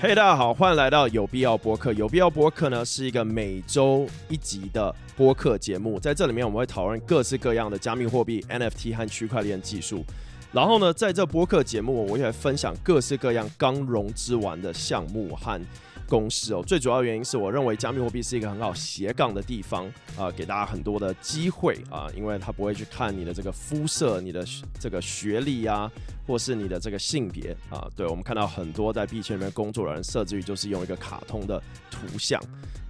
[0.00, 1.92] 嘿，大家好，欢迎来到有必要播客。
[1.92, 10.04] 有必要播客呢是一个每周一集的播客节目，在这里面我们会讨论各式各样的加密货币、NFT 和区块链技术。
[10.52, 15.60] 然后呢，在这播客节目，我也会分享各式各样刚融资完的项目和
[16.08, 16.62] 公司哦。
[16.64, 19.84] 最主要原因是我认为加密货币是一个很好斜杠的地方
[20.16, 24.46] 啊、给大家很多的机会啊、因为它不会去看你的这个肤色、你的
[24.78, 25.92] 这个学历呀、啊。
[26.28, 31.58] 或是你的这个性别啊，对，我们看到很多在币圈里面工作的人，设置于就是用一个卡通的
[31.90, 32.38] 图像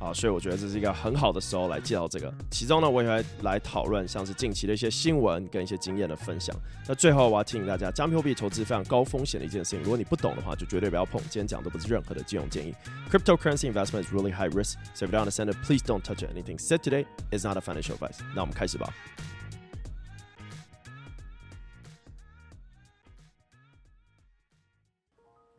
[0.01, 2.35] 啊，所以我觉得这是一个很好的时候来介绍这个。
[2.51, 6.55] 其中呢，我也会来讨论像是近期的一些新闻跟一些经验的分享。
[6.89, 11.21] 那最后我要提醒大家，加密货币投资非常高风险的一件事情，如果你不懂的话，就绝对不要碰。
[11.23, 12.75] 今天讲的不是任何的金融建议。
[13.09, 16.25] Cryptocurrency investment is really high risk, so if you don't understand please don't touch.
[16.25, 18.19] Anything said today is not a financial advice.
[18.35, 18.93] 那我们开始吧。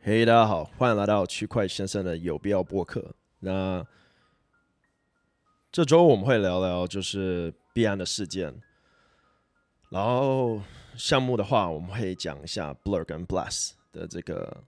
[0.01, 3.13] 嘿，hey, 大家好，欢迎来到区块先生的有必要播客。
[3.39, 3.85] 那
[5.73, 8.61] 这周我们会聊聊就是币安的事件，
[9.89, 10.61] 然后
[10.95, 14.63] 项目的话，我们会讲一下 Blur 跟 Blast 的这个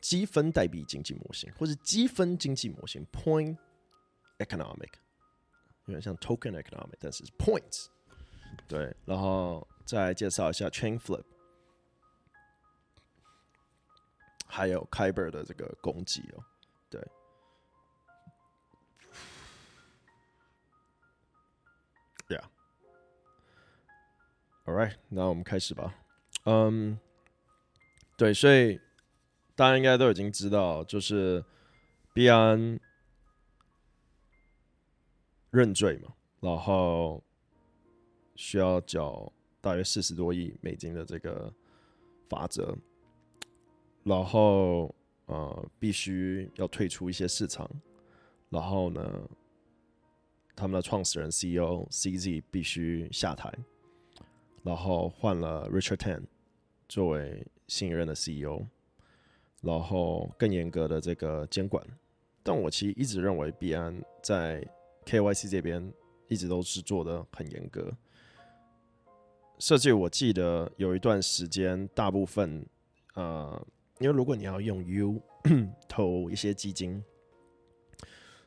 [0.00, 3.56] 积分代币经济模型，或是积分经济模型 （Point
[4.38, 4.94] Economic），
[5.86, 7.86] 有点像 Token Economic，但是是 Points。
[8.66, 11.22] 对，然后再介绍一下 Chain Flip。
[14.48, 16.42] 还有 Kyber 的这个攻击哦，
[16.88, 17.00] 对
[24.64, 25.94] ，Yeah，All right，那我们开始吧。
[26.44, 26.98] 嗯、
[28.16, 28.80] 对，所以
[29.54, 31.44] 大家应该都已经知道，就是
[32.14, 32.80] 币安
[35.50, 37.22] 认罪嘛，然后
[38.34, 41.52] 需要缴大约四十多亿美金的这个
[42.30, 42.74] 罚则。
[44.04, 44.94] 然后，
[45.26, 47.68] 呃，必须要退出一些市场。
[48.48, 49.28] 然后呢，
[50.56, 53.52] 他们的创始人 CEO CZ 必须下台。
[54.62, 56.22] 然后换了 Richard Tan
[56.88, 58.66] 作为新一任的 CEO。
[59.60, 61.84] 然后更严格的这个监管。
[62.42, 64.66] 但我其实一直认为币安在
[65.04, 65.92] KYC 这边
[66.28, 67.92] 一直都是做的很严格。
[69.58, 72.64] 甚至我记得有一段时间，大部分
[73.12, 73.66] 呃。
[73.98, 75.20] 因为如果你要用 U
[75.88, 77.02] 投一些基金，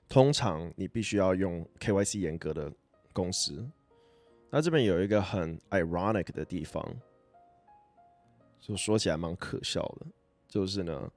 [0.07, 2.71] 通常你必须要用 KYC 严格的
[3.13, 3.67] 公司。
[4.49, 6.85] 那这边有一个很 ironic 的地方，
[8.59, 10.05] 就说起来蛮可笑的，
[10.47, 11.11] 就是呢，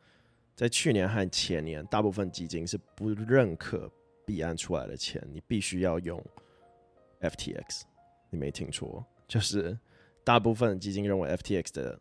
[0.55, 3.91] 在去年和前年，大部分基金是不认可
[4.25, 6.25] 币安出来的钱，你必须要用
[7.21, 7.83] FTX。
[8.31, 9.79] 你没听错，就是
[10.25, 12.01] 大部分基金认为 FTX 的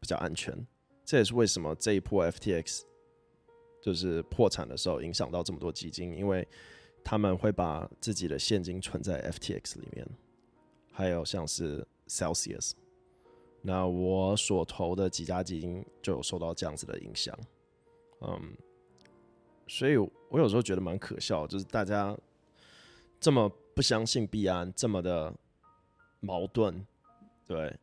[0.00, 0.54] 比较安全。
[1.04, 2.82] 这也是为什么这一波 FTX
[3.80, 6.46] 就是破产的时候影响到这么多基金，因为
[7.04, 10.06] 他们会把自己的现金存在 FTX 里面，
[10.92, 12.72] 还有像是 Celsius，
[13.60, 17.36] 那我所投的几家基金就有受到这样子的影响，
[18.20, 18.56] 嗯，
[19.66, 22.16] 所以我有时候觉得蛮可笑，就是大家
[23.18, 25.34] 这么不相信币安，这么的
[26.20, 26.86] 矛盾，
[27.46, 27.76] 对。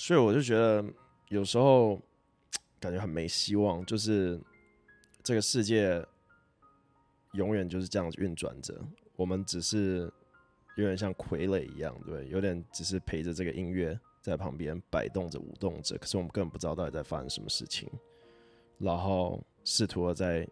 [0.00, 0.82] 所以我就觉得
[1.28, 2.00] 有时候
[2.80, 4.40] 感觉很没希望，就是
[5.22, 6.02] 这个世界
[7.32, 8.74] 永远就是这样子运转着，
[9.14, 10.10] 我们只是
[10.76, 17.86] 有点像傀儡一样，对，有点只是陪着这个音乐在旁边摆动着、舞动着，可是我们根本不知道到底在发生什么事情，
[18.78, 20.48] 然后试图的在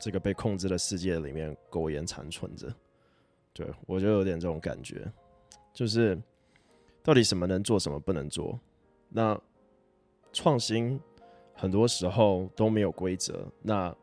[0.00, 2.74] 这个被控制的世界里面苟延残存着，
[3.52, 5.08] 对，我就有点这种感觉，
[5.72, 6.20] 就是。
[7.04, 8.58] 到底什么能做，什么不能做？
[9.10, 9.38] 那
[10.32, 10.98] 创新
[11.54, 13.94] 很多时候都没有规则，那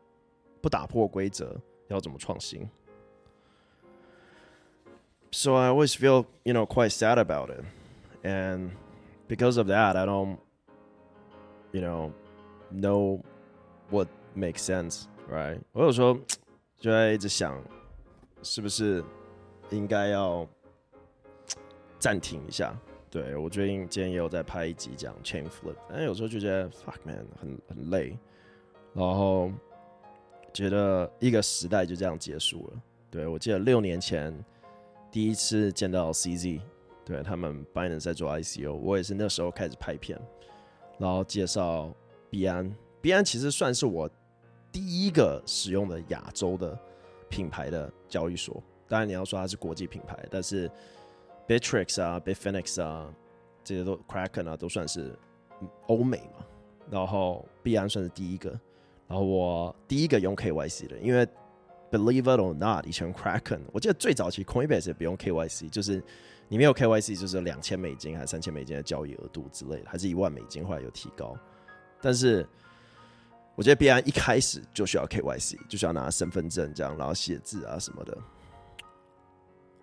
[0.60, 2.66] 不打破规则要怎么创新
[5.32, 7.64] ？So I always feel, you know, quite sad about it,
[8.22, 8.70] and
[9.28, 10.38] because of that, I don't,
[11.72, 12.12] you know,
[12.72, 13.20] know
[13.90, 14.06] what
[14.36, 15.60] makes sense, right?
[15.72, 16.14] 我有时候
[16.78, 17.60] 就在一直想，
[18.44, 19.04] 是不是
[19.70, 20.46] 应该要
[21.98, 22.78] 暂停一下？
[23.12, 28.16] 对，我最近今天也有在拍一集讲 chain flip，但有时候就觉得 fuck man 很很累，
[28.94, 29.52] 然后
[30.50, 32.82] 觉得一个时代就这样结束了。
[33.10, 34.34] 对，我记得六年前
[35.10, 36.62] 第一次见到 CZ，
[37.04, 40.18] 对，他们 Binance 在做 ICO，我也是那时候开始拍片，
[40.96, 41.94] 然后介绍
[42.30, 44.08] 币安，币安其实算是我
[44.72, 46.78] 第一个使用的亚洲的
[47.28, 50.70] 品牌的交易所，当然你要说它是国际品牌，但是。
[51.52, 53.12] Bitrix 啊，Bitfinex 啊，
[53.62, 55.14] 这些都 Kraken 啊，都算是
[55.88, 56.44] 欧美嘛。
[56.90, 58.50] 然后币安算是第一个，
[59.06, 61.26] 然后我第一个用 KYC 的，因为
[61.90, 66.02] Believe it or not，以前 Kraken，我记得最早期 Coinbase 也不用 KYC，就是
[66.48, 71.36] 你没有 KYC 就是两千美金还是三千美金的交易额度之类的，还是一万美金，后来有提高。
[72.00, 72.46] 但是
[73.54, 78.16] 我觉得币安一开始就需要 KYC，就需要拿身份证这样，然后写字啊什么的。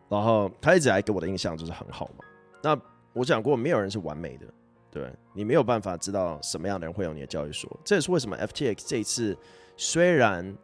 [0.10, 2.26] 然后他一直来给我的印象就是很好嘛。
[2.62, 2.78] 那
[3.14, 4.46] 我讲过，没有人是完美的，
[4.92, 7.80] 对，你没有办法知道什么样的人会有你的交易所。
[7.86, 9.38] 这也是为什么 FTX 这一次
[9.78, 10.56] 虽然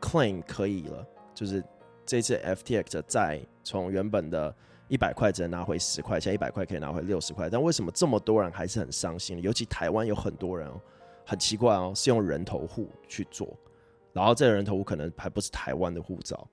[0.00, 1.62] claim 可以了，就是
[2.04, 4.54] 这次 FTX 的债从原本的
[4.88, 7.50] 一百块只能拿回十块，现在一百块可以拿回六十块。
[7.50, 9.42] 但为什么这么多人还是很伤心？
[9.42, 10.80] 尤其台湾有很多人哦，
[11.24, 13.56] 很奇怪哦，是用人头户去做，
[14.12, 16.48] 然后这个人头户可能还不是台湾的护照。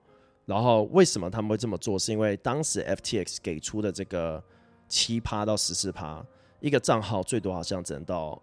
[0.46, 1.98] 然后为什么他们会这么做？
[1.98, 4.44] 是因为当时 FTX 给出的这个
[4.88, 6.26] 七趴到十四趴，
[6.60, 8.42] 一个账号最多好像只能到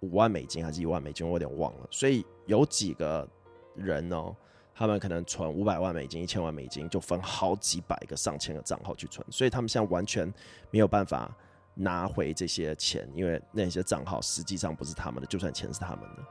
[0.00, 1.88] 五万美金还是一万美金，我有点忘了。
[1.90, 3.28] 所以有几个
[3.74, 4.34] 人哦，
[4.74, 10.26] 他们可能存五百万美金、一千万美金，就分好几百个、上千个账号去存，所以他们现在完全
[10.70, 11.30] 没有办法
[11.74, 16.24] 拿回这些钱，因为那些账号实际上不是他们的，就算钱是他们的。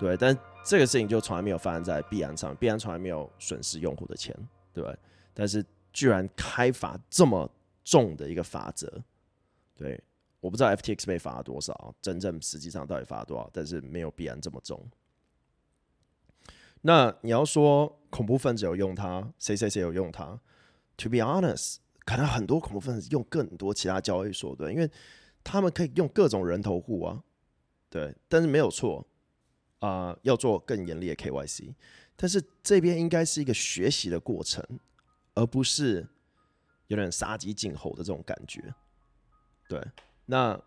[0.00, 4.34] 对，但这个事情就从来没有发生在币安上，币安从来没有损失用户的钱，
[4.72, 4.98] 对？
[5.34, 5.62] 但是
[5.92, 7.48] 居然开罚这么
[7.84, 8.90] 重的一个罚则，
[9.76, 10.02] 对，
[10.40, 14.82] 我不知道 FTX 被罚了多少，真正实际上到底罚了多少，但是没有币安这么重。
[16.80, 20.40] 那你要说恐怖分子有用它，谁谁谁有用它
[20.96, 21.76] ？To be honest，
[22.06, 24.90] 可能很多恐怖分子用更多其他交易所，对，因为
[25.44, 27.22] 他们可以用各种人头户啊，
[27.90, 29.06] 对，但是没有错。
[29.80, 31.74] 啊、要做更严厉的 KYC，
[32.14, 34.62] 但是这边应该是一个学习的过程，
[35.34, 36.06] 而不是
[36.88, 38.62] 有点杀鸡儆猴的这种感觉。
[39.66, 39.82] 对，
[40.26, 40.60] 那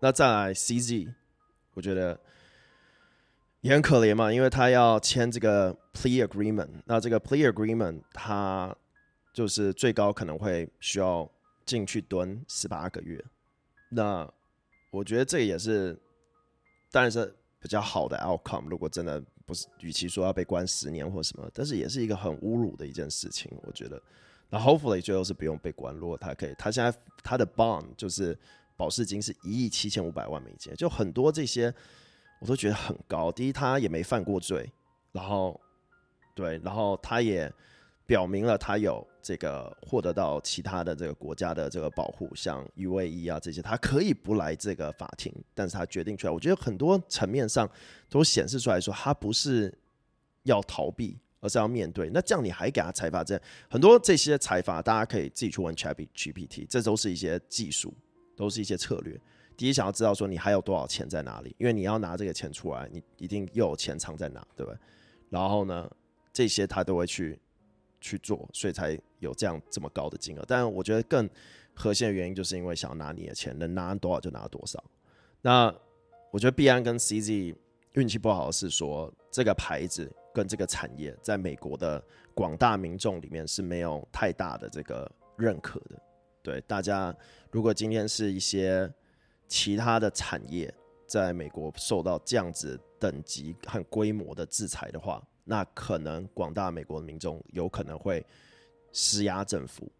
[0.00, 1.14] 那再来 CZ，
[1.74, 2.20] 我觉得
[3.60, 8.76] 也很可怜嘛，因为他要签这个 Plea Agreement，那这个 Plea Agreement 他
[9.32, 11.30] 就是最高可能会需要
[11.64, 13.24] 进去蹲十八个月。
[13.90, 14.28] 那
[14.90, 15.96] 我觉得这也是。
[16.90, 18.68] 当然是比较好的 outcome。
[18.68, 23.50] 如果真的不是，与其说要被关十年或什么，但是也是一个很侮辱的一件事情。
[23.62, 24.00] 我觉得，
[24.48, 25.94] 那 hopefully 最后是不用被关。
[25.94, 28.38] 如果他可以，他现在他的 bond 就是
[28.76, 31.72] 保释金是一亿七千五百万美金，就很多这些
[32.40, 33.30] 我都觉得很高。
[33.32, 34.70] 第一，他也没犯过罪，
[35.12, 35.60] 然后
[36.34, 37.52] 对，然后他也。
[38.10, 46.32] 表明了他有这个获得到其他的这个国家的这个保护，像 UAE 啊这些，他可以不来这个法庭，但是他决定出来。
[46.32, 47.70] 我觉得很多层面上
[48.08, 49.72] 都显示出来说，他不是
[50.42, 52.10] 要逃避，而是要面对。
[52.12, 53.22] 那这样你还给他裁罚？
[53.22, 57.94] 这样很多这些裁罚，大家可以自己去问 ChatGPT，这都是一些技术，
[58.34, 59.16] 都是一些策略。
[59.56, 64.76] 第一，想要知道说你还有多少钱在哪里，因为你要拿这个钱出来，你一定又有钱藏在哪，对不对？
[65.28, 65.88] 然后呢，
[66.32, 67.38] 这些他都会去。
[68.00, 70.44] 去做，所以才有这样这么高的金额。
[70.46, 71.28] 但我觉得更
[71.74, 74.82] 核心的原因，就是因为想要拿你的钱，能拿多少就拿多少。
[75.42, 75.74] 那
[76.30, 77.54] 我觉得币安跟 CZ
[77.94, 82.02] 运气不好是说，这个牌子跟这个产业在美国的
[82.34, 86.00] 广大民众里面是没有太大的这个认可的。
[86.42, 87.14] 对大家，
[87.50, 88.90] 如果今天是一些
[89.48, 90.72] 其他的产业
[91.06, 98.24] 在美国受到这样子等级和规模的制裁的话，那可能广大美国民众有可能会
[98.92, 99.90] 施压政府，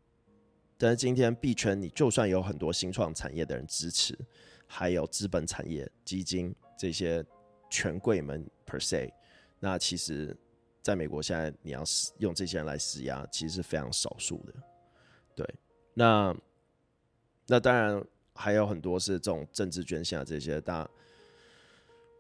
[0.79, 4.17] 但是今天币圈，你就算有很多新创产业的人支持，
[4.65, 7.25] 还有资本产业基金这些
[7.69, 9.11] 权贵们 per se，
[9.59, 10.37] 那其实
[10.83, 11.83] 在美国现在你要
[12.19, 14.55] 用这些人来施压，其实是非常少数的。
[15.35, 15.55] 对，
[15.95, 16.33] 那
[17.49, 18.01] 那当然
[18.37, 20.89] 还有很多是这种政治捐献这些大。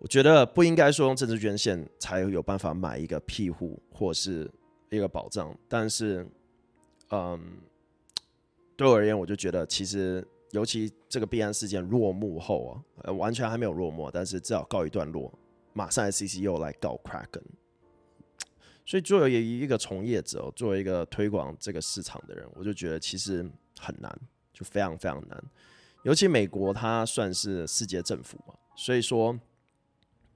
[0.00, 4.50] 我觉得不应该说用政治捐献才有办法买一个庇护或是
[4.88, 6.26] 一个保障，但是，
[7.10, 7.38] 嗯，
[8.76, 15.30] 对我而言，我就觉得其实，尤其这个币安事件落幕后啊，呃，完全还没有落幕，但是至少告一段落，
[15.74, 17.42] 马上 SEC 又来告 Kraken，
[18.86, 23.46] 所以作为一个从业者，作为一个推广这个市场的人，我就觉得其实
[23.78, 24.18] 很难，
[24.54, 25.44] 就非常非常难，
[26.04, 29.38] 尤其美国它算是世界政府嘛，所以说。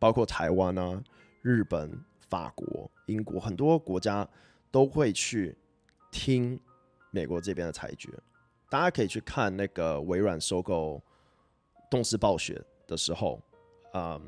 [0.05, 1.03] 包括台湾啊、
[1.41, 4.29] 日本、法国、英国很多国家
[4.71, 5.57] 都会去
[6.11, 6.61] 听
[7.11, 8.11] 美国这边的裁决。
[8.69, 11.03] 大家可以去看那个微软收购
[11.91, 13.41] 动视暴雪的时候，
[13.95, 14.21] 嗯，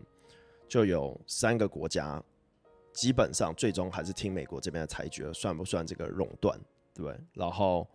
[0.67, 2.23] 就有三个国家
[2.95, 6.59] 基本上最终还是听美国这边的裁决，算不算这个垄断？
[6.95, 7.15] 对？
[7.35, 7.87] 然后，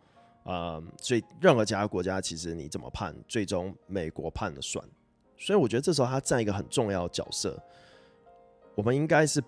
[0.45, 4.87] 嗯，所以任何其他国家其实你怎么判，最终美国判了算。
[5.35, 7.59] 所以我觉得这时候他占一个很重要的角色。
[8.81, 9.39] 我们应该是，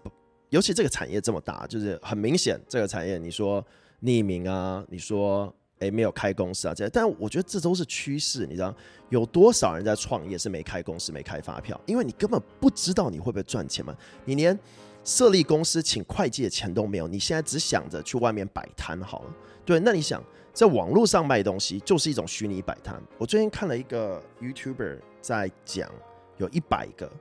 [0.50, 3.66] 尤其这个产业这么大，就是很明显这个产业，你说
[4.04, 8.46] 匿名啊，你说诶没有开公司啊这些，但我觉得这都是趋势。
[8.46, 8.72] 你知道
[9.10, 11.82] 有多少人在创业是没开公司、没开发票？
[11.88, 14.56] 因为你根本不知道你会不会赚钱嘛，你连
[15.04, 19.34] 设立公司请会计的钱都没有，你现在只想着去外面摆摊好了。
[19.66, 20.24] 对，那你想
[20.54, 23.02] 在网络上卖东西就是一种虚拟摆摊。
[23.18, 25.90] 我最近看了一个 YouTuber 在讲，
[26.38, 27.12] 有一百个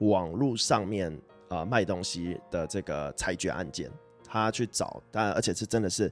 [0.00, 1.18] 网络上面。
[1.48, 3.90] 啊、卖东西的这个裁决案件，
[4.26, 6.10] 他去找，但，而且是真的是，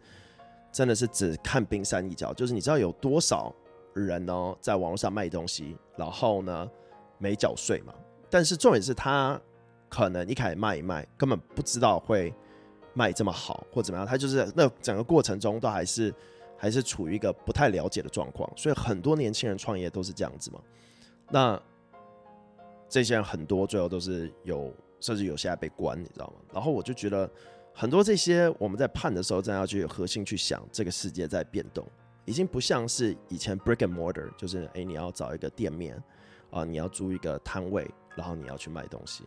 [0.71, 2.33] 真的是只看冰山一角。
[2.35, 3.53] 就是你知道有多少
[3.95, 6.71] 人呢，在网络上卖东西，然后呢
[7.19, 7.93] 没缴税嘛？
[8.31, 9.41] 但是重点是他
[9.89, 12.33] 可能一开始卖一卖，根本不知道会
[12.95, 16.15] 卖这么好或怎么样，他就是那整个过程中都还是
[16.57, 18.49] 还是处于一个不太了解的状况。
[18.57, 20.61] 所以很多年轻人创业都是这样子嘛。
[21.31, 21.61] 那
[22.89, 24.73] 这些人很多最后都是有。
[25.03, 26.35] 甚至有些还被关，你知道吗？
[26.55, 27.31] 然后我就觉得
[27.75, 31.85] 很多这些我们在判的时候，真的要去核心去想，这个世界在变动，
[32.25, 36.01] 已经不像是以前 brick and mortar，就是诶，你要找一个店面
[36.51, 39.25] 啊，你要租一个摊位，然后你要去卖东西，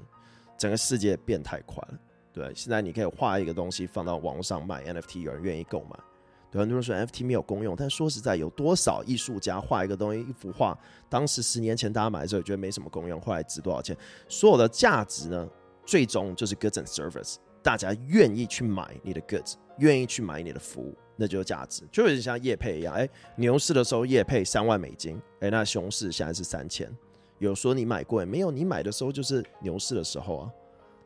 [0.58, 2.00] 整个世界变太快了。
[2.32, 5.98] 对，现在你可以画一个东西放到网络上卖 NFT，有人愿意购买。
[6.52, 10.78] 对，很多人说 NFT 没有功用，但说实在，有多少艺术家画一个东西，一幅画，
[11.10, 13.96] 当时十年前大家买的时候觉得没什么功用，后来值多少钱？
[14.30, 15.50] 所有的价值呢？
[15.86, 21.84] 最终就是 goods and service，大家愿意去买你的 goods，愿意去买你的服务，那就是价值。
[21.92, 26.92] 就有点像叶配一样，哎、牛市的时候叶配三万美金，哎、那熊市现在是三千。
[27.40, 28.50] 有说你买贵没有？
[28.50, 30.52] 你买的时候就是牛市的时候啊，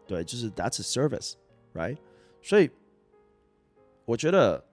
[0.06, 1.98] 对，就是 that's a service，right？
[2.42, 2.70] 所以
[4.06, 4.64] 我觉得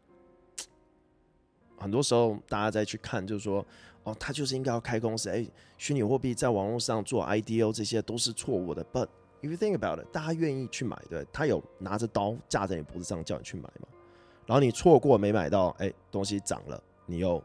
[1.79, 3.67] 很多时候大家再去看，就是说，
[4.05, 5.47] 哦，他就是应该要开公司，哎、
[5.79, 9.09] 虚拟货币在网络上做 IDO 这些都是错误的，but
[9.47, 13.87] If you think about it，大家愿意去买，对，他有拿着刀架在你脖子上叫你去买嘛？
[14.45, 17.41] 然后你错过没买到，哎、东西涨了，你又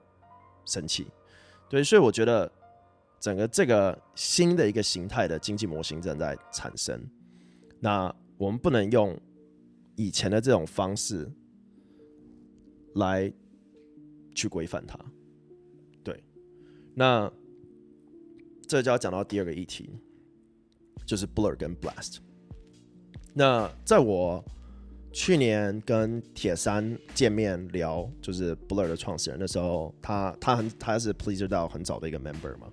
[0.66, 1.06] 生气，
[1.70, 2.52] 对，所以我觉得
[3.20, 7.08] 整个这个新的一个形态的经济模型正在产生。
[7.80, 9.16] 那我们不能用
[9.96, 11.32] 以前的这种方式
[12.96, 13.32] 来
[14.34, 14.98] 去规范它，
[16.04, 16.24] 对。
[16.96, 17.32] 那
[18.68, 19.96] 这就要讲到第二个议题。
[21.06, 22.18] 就是 Blur 跟 Blast。
[23.34, 24.44] 那在我
[25.14, 32.68] 去年跟铁三见面聊，就是 Blur 的创始人的时候，他他很他是 Pleaser 到很早的一个 member 嘛，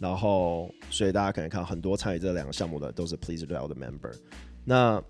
[0.00, 4.14] 然后所以大家可能看很多参与这两个项目的都是 Pleaser 到的 member。
[4.64, 5.02] 那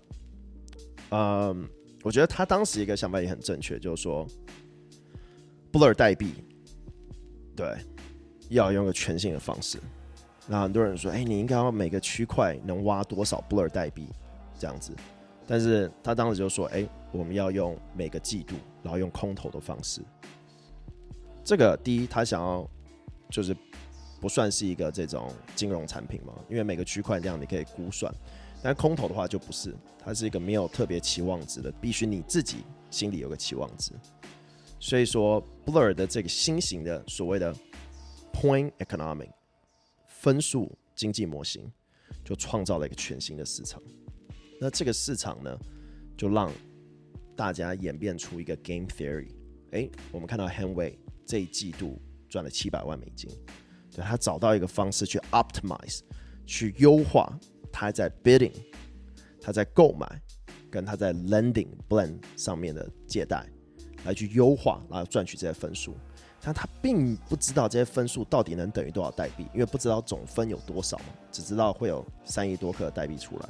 [1.11, 1.67] 嗯，
[2.03, 4.27] 我觉得他当时一个想法也很正确，就是说
[5.71, 6.33] Blur 代币
[7.55, 7.67] 对
[8.49, 9.77] 要用个全新的方式。
[10.47, 14.07] 那很多人说，哎、你应该要每个区块能挖多少 Blur 代币
[14.59, 14.93] 这样子，
[15.47, 20.01] 但是他当时就说，哎、我们要用每个季度，然后用空投的方式。
[21.43, 22.67] 这个第一，他想要
[23.29, 23.55] 就是
[24.21, 28.13] 不算是一个这种金融产品嘛，因为每个区块这样你可以估算，
[28.61, 32.57] 但空投的话就不是，它是一个没有特别期望值的，必须你自己
[32.91, 33.91] 心里有个期望值。
[34.79, 37.51] 所以说，Blur 的这个新型的所谓的
[38.31, 39.29] Point Economic。
[40.25, 41.71] 分数经济模型
[42.23, 43.79] 就创造了一个全新的市场，
[44.59, 45.55] 那这个市场呢，
[46.17, 46.51] 就让
[47.35, 49.27] 大家演变出一个 game theory。
[49.69, 53.29] 哎，我们看到 Hanway 这一季度赚了七百万美金，
[53.91, 55.99] 对，他找到一个方式去 optimize，
[56.47, 57.31] 去优化
[57.71, 58.51] 他在 bidding，
[59.39, 60.07] 他在购买，
[60.71, 63.47] 跟他在 lending blend 上面的借贷，
[64.05, 65.95] 来去优化，然后赚取这些分数。
[66.45, 73.49] 但他并不知道这些分数到底能等于多少代币，因为不知道总分有多少嘛，只知道会有三亿多颗代币出来。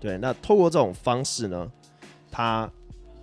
[0.00, 1.70] 对，那透过这种方式呢，
[2.30, 2.66] 他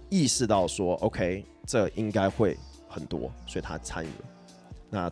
[0.10, 2.56] 意识到说，OK，这应该会
[2.88, 4.26] 很多，所以他参与了。
[4.92, 5.12] 那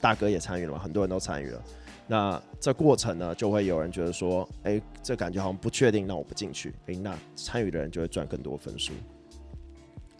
[0.00, 1.60] 大哥也参与了嘛，很多人都参与了。
[2.06, 6.72] 那这过程呢，就会有人觉得说，哎，这感觉好像不确定，那我不进去。
[6.86, 8.92] 哎，那参与的人就会赚更多分数。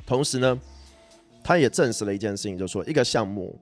[0.04, 0.60] 同时呢，
[1.44, 3.60] 他也证实了一件事情，就是说一个项目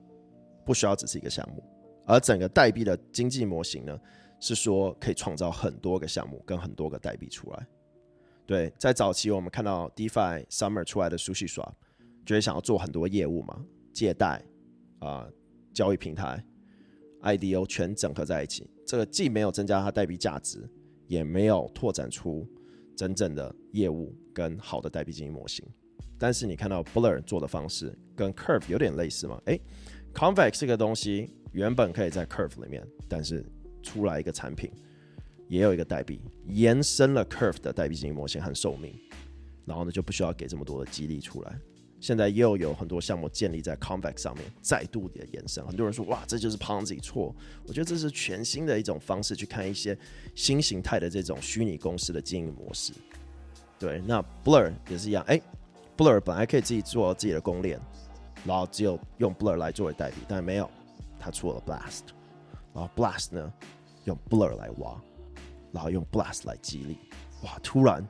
[0.65, 1.61] 不需要只是一个项目，
[2.05, 3.99] 而整个代币的经济模型呢，
[4.39, 7.67] 是说可以创造很多个项目跟很多个代币出来。
[8.45, 11.73] 对，在早期我们看到 DeFi Summer 出来的 SushiSwap，
[12.25, 14.41] 就会想要做很多业务嘛，借贷
[14.99, 15.27] 啊、
[15.73, 16.41] 交易平台
[17.21, 20.69] ，IDO 全整合在一起，这个既没有增加它代币价值，
[21.07, 22.47] 也没有拓展出
[22.95, 25.65] 真正的业务跟好的代币经济模型。
[26.23, 29.41] 但是你看到 Blur 做的方式跟 Curve 有点类似吗？
[29.43, 29.59] 诶
[30.13, 33.45] ，Convex 这个东西原本可以在 Curve 里面，但是
[33.81, 34.71] 出来一个产品，
[35.49, 38.97] 也有一个代币，延伸了 Curve 的代币经济模型和寿命，
[39.65, 41.59] 然后呢就不需要给这么多的激励出来。
[41.99, 45.67] 现在又有很多项目建立在 Convex 上面，再度的延伸。
[45.67, 47.35] 很多人说，哇，这就是 Ponzi 错。
[47.67, 49.97] 我觉得这是全新的一种方式去看一些
[50.35, 52.93] 新形态的这种虚拟公司的经营模式。
[53.77, 55.21] 对，那 Blur 也是一样。
[55.27, 55.41] 哎
[55.97, 57.79] ，Blur 本来可以自己做自己的公链，
[58.45, 60.69] 然后只有用 Blur 来作为代币，但是没有，
[61.19, 62.01] 他出了 Blast，
[62.73, 63.53] 然后 Blast 呢
[64.05, 64.99] 用 Blur 来挖，
[65.71, 66.99] 然后用 Blast 来激励。
[67.43, 68.07] 哇，突然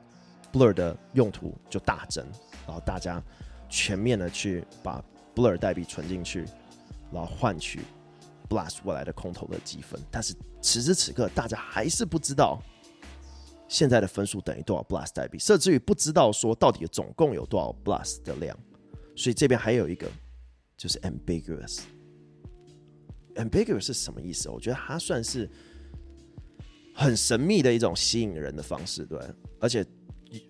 [0.52, 2.26] Blur 的用途就大增，
[2.66, 3.22] 然后大家。
[3.66, 5.02] 全面的去把
[5.34, 6.44] Blur 代币存进去，
[7.10, 7.80] 然后换取
[8.48, 10.00] Blast 未来的空投的积分。
[10.12, 12.62] 但是此时此刻，大家还是不知道
[13.68, 18.58] 现在的分数等于多少？Blas 代币，甚至于不知道说到底总共有多少 Blas 的量。
[19.16, 20.06] 所以这边还有一个
[20.76, 21.80] 就是 ambiguous。
[23.36, 24.48] ambiguous 是什么意思？
[24.48, 25.48] 我觉得它算是
[26.94, 29.18] 很神秘的一种吸引人的方式，对，
[29.60, 29.84] 而且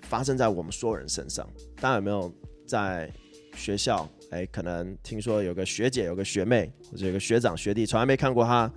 [0.02, 1.48] 发生在我们所有人身上。
[1.76, 2.32] 大家有没有？
[2.66, 3.12] 在
[3.54, 8.72] 学校，哎、可能听说有个学姐，有个学妹，或者有个学长学弟，从来没看过他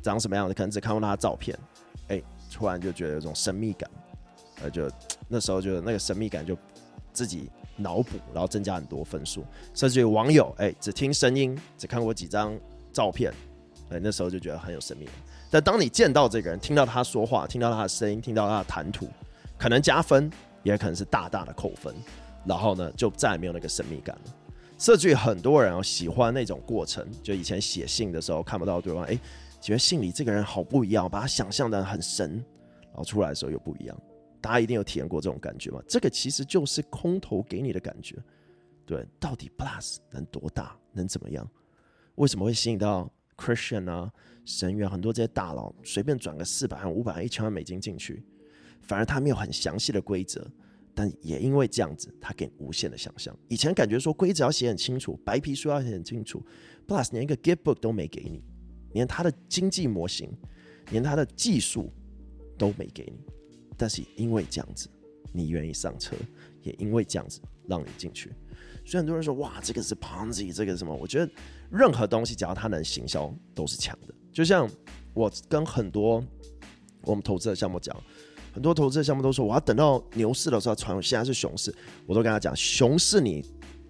[0.00, 1.58] 长什么样的，可能只看过他的照片，
[2.52, 3.90] 突然就觉得有种神秘感，
[4.62, 4.90] 呃，就
[5.28, 6.56] 那时候就那个神秘感就
[7.12, 12.58] 自己脑补，然后增加很多分数，甚至于网友，哎、只听声音，只看过几张
[12.92, 13.32] 照片，
[13.90, 15.08] 哎、那时候就觉得很有神秘。
[15.50, 19.08] 但当你见到这个人，听到他说话，听到他的声音，听到他的谈吐，
[19.56, 20.30] 可能加分，
[20.62, 21.94] 也可能是大大的扣分。
[22.44, 24.34] 然后呢，就再也没有那个神秘感了。
[24.78, 29.18] 甚至很多人哦喜欢那种过程，就以前写信的时候看不到对方，哎，
[29.68, 32.42] 觉得信里这个人好不一样，把他想象的很神，
[32.84, 34.02] 然后出来的时候又不一样。
[34.40, 35.82] 大家一定有体验过这种感觉吗？
[35.86, 38.16] 这个其实就是空投给你的感觉。
[38.86, 41.46] 对，到底 Plus 能多大，能怎么样？
[42.14, 44.10] 为什么会吸引到 Christian 啊、
[44.46, 48.24] 神元很多这些大佬，随便转个四百万、五百万、一千万美金进去，
[48.80, 50.50] 反而他没有很详细的规则。
[50.94, 53.36] 但也因为这样子，他给你无限的想象。
[53.48, 56.42] 以前感觉说规则要写很清楚，白皮书要写很清楚
[56.86, 58.42] ，Plus 连一个 Gitbook 都没给你，
[58.92, 60.30] 连他的经济模型，
[60.90, 61.92] 连他的技术
[62.56, 63.24] 都没给你。
[63.76, 64.88] 但是因为这样子，
[65.32, 66.16] 你愿意上车，
[66.62, 68.32] 也因为这样子让你进去。
[68.84, 70.94] 所以很多人说，哇，这个是 Ponzi，这个是什么？
[70.94, 71.32] 我觉得
[71.70, 74.14] 任何东西只要它能行销，都是强的。
[74.32, 74.68] 就像
[75.14, 76.24] 我跟很多
[77.02, 77.96] 我们投资的项目讲。
[78.50, 81.72] 很多投资的项目都说，我要等到牛市的时候传，现在是熊市，
[82.06, 83.44] 我都跟他讲，熊市你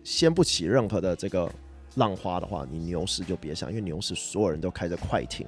[0.05, 1.51] 掀不起任何的这个
[1.99, 5.47] 浪花的话，你牛市就别想，因为牛市所有人都开着快艇，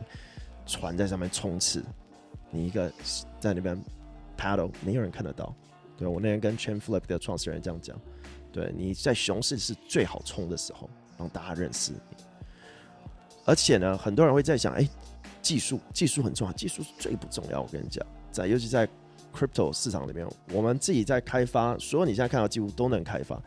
[0.67, 1.83] 船在上面冲刺，
[2.51, 2.93] 你一个
[3.39, 3.81] 在那边
[4.37, 5.55] paddle，没有人看得到。
[5.97, 7.99] 对，我那天跟 Chainflip 的创始人这样讲，
[8.53, 12.25] 对，你在熊市是最好冲的时候，让大家认识你。
[13.45, 14.89] 而且呢，很多人会在想，哎，
[15.41, 17.63] 技术技术很重要，技术是最不重要。
[17.63, 18.89] 我跟你讲，在尤其在
[19.35, 23.41] Crypto 市场里面，我们自己在开发，所有你现在看到几乎都能开发。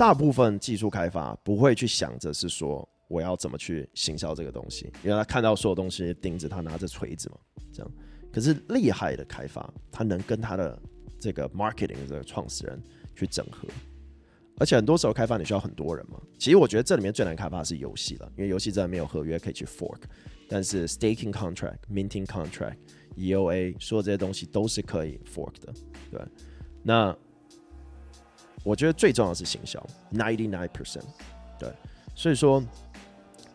[0.00, 7.36] 大部分技术开发不会去想着是说我要怎么去行销这个东西，因为他看到所有东西盯着他拿着锤子嘛，
[7.70, 7.92] 这样。
[8.32, 10.80] 可是厉害的开发，他能跟他的
[11.18, 12.82] 这个 marketing 的这个创始人
[13.14, 13.68] 去整合，
[14.56, 16.18] 而且很多时候开发你需要很多人嘛。
[16.38, 20.00] 其实我觉得这里面最难开发的是游戏了，因为游戏真的没有合约可以去 fork，
[20.48, 22.76] 但是 staking contract、minting contract。
[23.16, 25.74] EOA 说这些东西都是可以 fork 的，
[26.10, 26.22] 对。
[26.82, 27.14] 那
[28.62, 31.02] 我觉得最重要的是行销，ninety nine percent，
[31.58, 31.72] 对。
[32.14, 32.62] 所以说，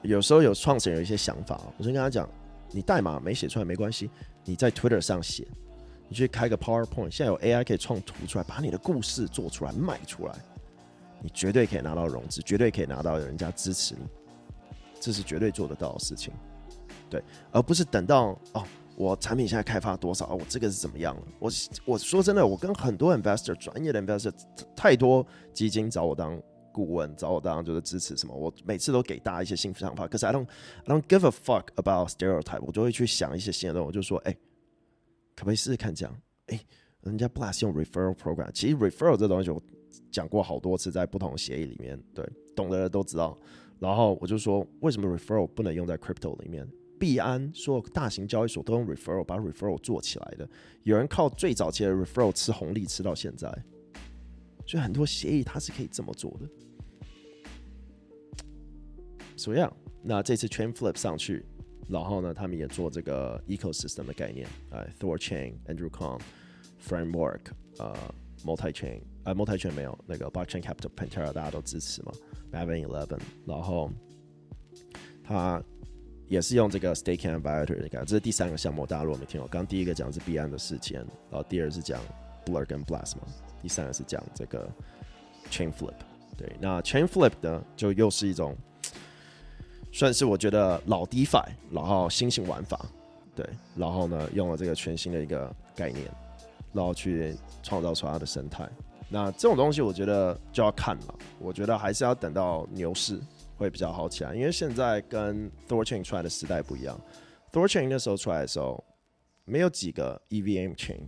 [0.01, 2.27] 有时候有创始人有一些想法，我就跟他讲，
[2.71, 4.09] 你代码没写出来没关系，
[4.43, 5.45] 你在 Twitter 上写，
[6.07, 10.33] 你去开个 PowerPoint，现在有 AI 可以创图出来，把你的故事做出来卖出来，
[11.21, 14.07] 你绝对可以拿到融资，绝对可以拿到人家支持你，
[14.99, 16.33] 这是绝对做得到的事情，
[17.09, 18.65] 对，而不是等到哦。
[18.95, 20.33] 我产品现在开发多少？
[20.33, 21.21] 我这个是怎么样了？
[21.39, 21.51] 我
[21.85, 24.33] 我说真的，我跟很多 investor 专业的 investor
[24.75, 28.33] 太多基金找我当顾问，找我当就是支持什么。
[28.33, 30.47] 我每次都给大家一些新想法，可是 I don't
[30.85, 32.61] I don't give a fuck about stereotype。
[32.61, 34.31] 我就会去想一些新的东西，我就说，哎、
[35.35, 36.15] 可不可以试试看这样？
[36.47, 36.59] 哎、
[37.01, 39.61] 人家 Blast 用 referral program，其实 referral 这东西我
[40.11, 43.37] 讲过好多次，在不同协议里面，对，懂的人都知道。
[43.79, 46.65] 然后我就说，为什么 referral 不能用在 crypto 里面？
[46.99, 50.49] 币安所有大型交易所都用 referral 把 referral 做起来的，
[50.83, 53.47] 有人靠最早期的 referral 吃红利吃到现在，
[54.65, 56.49] 所以很多协议它是可以这么做的。
[59.35, 59.71] 怎么样？
[60.01, 61.45] 那这次 Chainflip 上去，
[61.87, 66.19] 然后呢，他们也做这个 ecosystem 的概念，哎，Thorchain、Andrew Kong
[66.87, 67.41] Framework，
[67.77, 67.95] 呃
[68.43, 72.11] ，Multi-chain，呃，Multi-chain 没有那个 Blockchain Capital Pantera 大家都支持嘛
[72.51, 73.91] ，Maven Eleven，然后
[75.23, 75.63] 他。
[76.27, 82.01] 也是用这个 Staking Validator 的概念，这是第三个项目，大家如果没听我，刚第一个讲的是币安的事件，然后第二是讲
[82.45, 83.23] Blur 跟 Blast 嘛，
[83.61, 84.67] 第三个是讲这个
[85.51, 85.93] Chain Flip。
[86.37, 88.57] 对，那 Chain Flip 呢，就又是一种
[89.91, 92.85] 算是我觉得老 DeFi，然后新型玩法，
[93.35, 96.05] 对，然后呢用了这个全新的一个概念，
[96.73, 98.67] 然后去创造出它的生态。
[99.07, 103.21] 那这种东西我觉得就要看了，我觉得还是要等到牛市。
[103.55, 106.99] 会比较好起来，因为现在跟 Thorchain 出来的时代不一样。
[107.51, 108.83] Thorchain 那时候出来的时候，
[109.45, 110.99] 没有几个 EVM chain，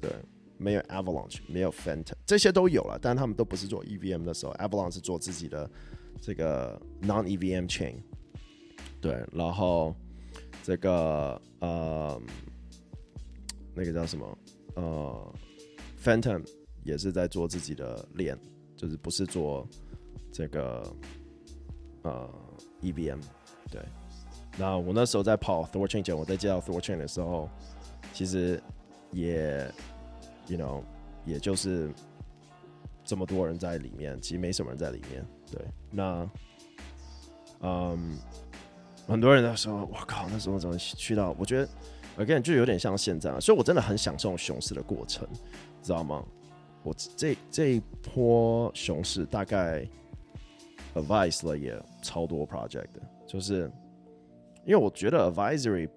[0.00, 0.10] 对，
[0.58, 5.70] 没有 Avalanche，没有 Phantom，这些都有了，但他们都不是做 EVM 的时候，Avalanche 是做自己的
[6.20, 7.94] 这个 Non-EVM chain，
[9.00, 9.96] 对，然后
[10.62, 12.20] 这个呃，
[13.74, 14.38] 那个叫什么
[14.74, 15.34] 呃
[16.04, 16.46] ，Phantom
[16.84, 18.38] 也是在做自己的链，
[18.76, 19.66] 就是不是做
[20.30, 20.82] 这个。
[22.02, 22.28] 呃
[22.82, 23.20] ，EVM，
[23.70, 23.82] 对。
[24.56, 27.48] 那我那时候在跑 Thorchain 前，我在接到 Thorchain 的时候，
[28.12, 28.60] 其实
[29.12, 29.72] 也
[30.48, 30.82] ，you know，
[31.24, 31.92] 也就是
[33.04, 35.24] 这么多人在里面，其实没什么人在里面。
[35.50, 36.28] 对，那，
[37.60, 38.18] 嗯，
[39.06, 41.36] 很多人在说，我靠，那时候怎么去到？
[41.38, 41.68] 我觉得
[42.16, 45.28] ，again 就有点像现在，啊所以我真的很享受熊市的过程，
[45.82, 46.24] 知道吗？
[46.82, 49.88] 我这这一波熊市大概。
[50.94, 52.88] Advice 了也超多 project，
[53.26, 53.70] 就是
[54.64, 55.88] 因为我觉得 advisory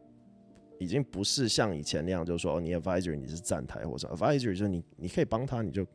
[0.80, 5.86] 已经不是像以前那样，就是说你 advisory 你是站台或者 advisory 就是你你可以帮他，你就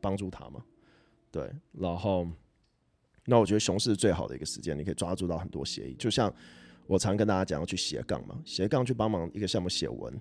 [0.00, 0.62] 帮助他嘛。
[1.30, 2.26] 对，然后
[3.24, 5.94] 那我觉得熊市最好的一个时间，你可以抓住到很多协议。
[5.94, 6.32] 就像
[6.86, 10.20] 我常跟大家讲，要去斜杠嘛，斜杠去帮忙一个项目写文。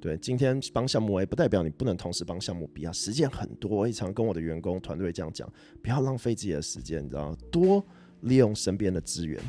[0.00, 3.78] 对，今天帮项目 A 不代表你不能同时帮项目 B 啊，时间很多。
[3.78, 7.34] 我也常跟我的员工团队这样讲，不要浪费自己的时间，你知道？
[7.50, 7.84] 多
[8.20, 9.42] 利用身边的资源。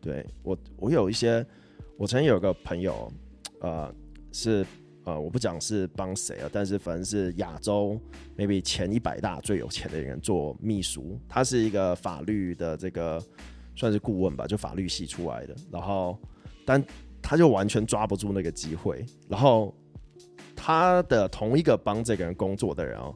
[0.00, 1.44] 对，我，我有一些，
[1.96, 3.12] 我曾经有个朋友，
[3.60, 3.92] 呃，
[4.30, 4.64] 是
[5.02, 8.00] 呃，我不讲是帮谁啊，但是反正是亚洲
[8.36, 13.20] maybe 前一百大最有钱的人做秘书，他是一个法律的这个
[13.74, 16.16] 算是顾问吧，就法律系出来的，然后
[16.64, 16.80] 但
[17.20, 19.74] 他就完全抓不住那个机会，然后。
[20.60, 23.14] 他的同一个帮这个人工作的人哦，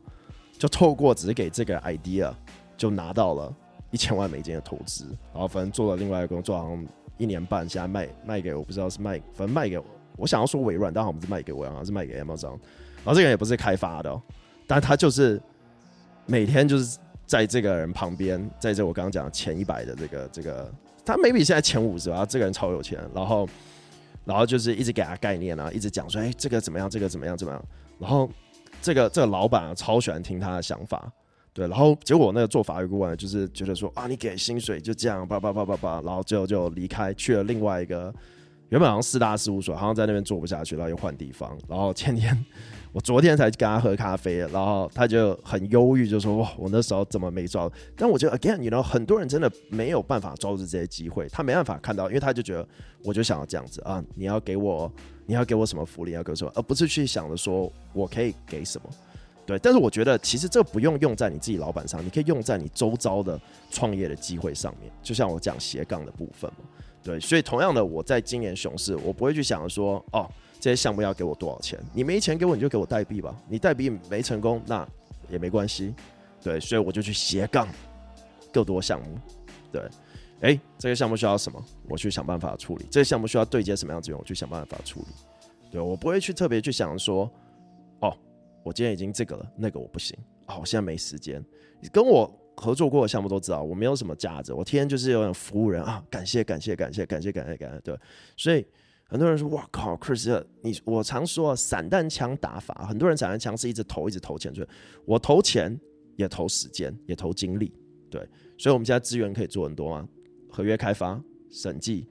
[0.57, 2.33] 就透过只给这个 idea，
[2.77, 3.53] 就拿到了
[3.91, 6.87] 一千万美金的投资，然后反正做了另外一个工作，好像
[7.19, 9.85] 一年半，现在卖卖给我不知道是卖，反正卖给我，
[10.17, 12.51] 我想要说微软，但好像不是卖给微软，而是卖给 Amazon。
[13.05, 14.23] 然后这个人也不是开发的哦，
[14.69, 15.43] 但他就是
[16.27, 20.73] 每天就是在这个人旁边，在这我刚刚讲的前一百的这个这个，
[21.05, 23.49] 他 maybe 现在前五十吧，这个人超有钱，然后。
[24.25, 27.65] 然后就是一直给他概念啊，一直讲说，哎，这个怎么样，这个怎么样，怎么样。
[27.99, 28.31] 然后
[28.81, 31.13] 这个这个老板啊，超喜欢听他的想法，
[31.53, 31.67] 对。
[31.69, 36.01] 然后结果那个做法律顾问就是觉得说，啊，你给薪水就这样，叭叭叭叭叭。
[36.03, 38.15] 然后最后就离开，去了另外一个
[38.73, 41.57] 原本好像四大事务所，好像在那边做不下去，然后又换地方。
[41.69, 42.45] 然后前天。
[42.95, 52.69] 我昨天才跟他喝咖啡，然后他就很忧郁，就说：“哇，我那时候怎么没抓？”但我觉得，again，你 you know，很多人真的没有办法抓住这些机会，他没办法看到，因为他就觉得，
[53.03, 54.93] 我就想要这样子啊，你要给我，
[55.25, 58.91] 你要给我什么福利，要给我什么，而不是去想着说我可以给什么。
[59.47, 64.93] 对，但是我觉得，其实这不用用在你自己老板上，你可以用在你周遭的创业的机会上面。
[65.03, 66.67] 就像我讲斜杠的部分嘛，
[67.03, 70.31] 对，所以同样的，我在今年熊市，我不会去想着说，哦。
[70.61, 71.77] 这些项目要给我多少钱？
[71.93, 73.35] 你没钱给我，你就给我代币吧。
[73.49, 74.89] 你代币没成功，那
[75.29, 75.93] 也没关系。
[76.41, 77.67] 对，所以我就去斜杠
[78.53, 79.19] 更多项目。
[79.73, 79.83] 对，
[80.41, 81.61] 哎，这个项目需要什么？
[81.89, 82.87] 我去想办法处理。
[82.89, 84.17] 这个项目需要对接什么样资源？
[84.17, 85.07] 我去想办法处理。
[85.69, 87.29] 对，我不会去特别去想说，
[87.99, 88.17] 哦，
[88.63, 90.17] 我今天已经这个了，那个我不行。
[90.47, 91.45] 哦，我现在没时间。
[91.91, 94.53] 跟我合作过的项目都知道，我没有什么价值。
[94.53, 97.81] 我天天就是有点服务人啊，感谢感谢感谢感谢感谢感谢。
[97.81, 97.99] 对，
[98.37, 98.65] 所以。
[99.05, 104.69] 很多人说：“哇靠，Chris，你我常说散弹枪打法，很多人散弹枪是一直投，一直投钱，所以
[105.05, 105.79] 我投钱
[106.17, 107.75] 也投时间，也投精力，
[108.11, 110.09] 对，所以我们现在资源可以做很多嘛，
[110.49, 112.09] 合约开发、审计，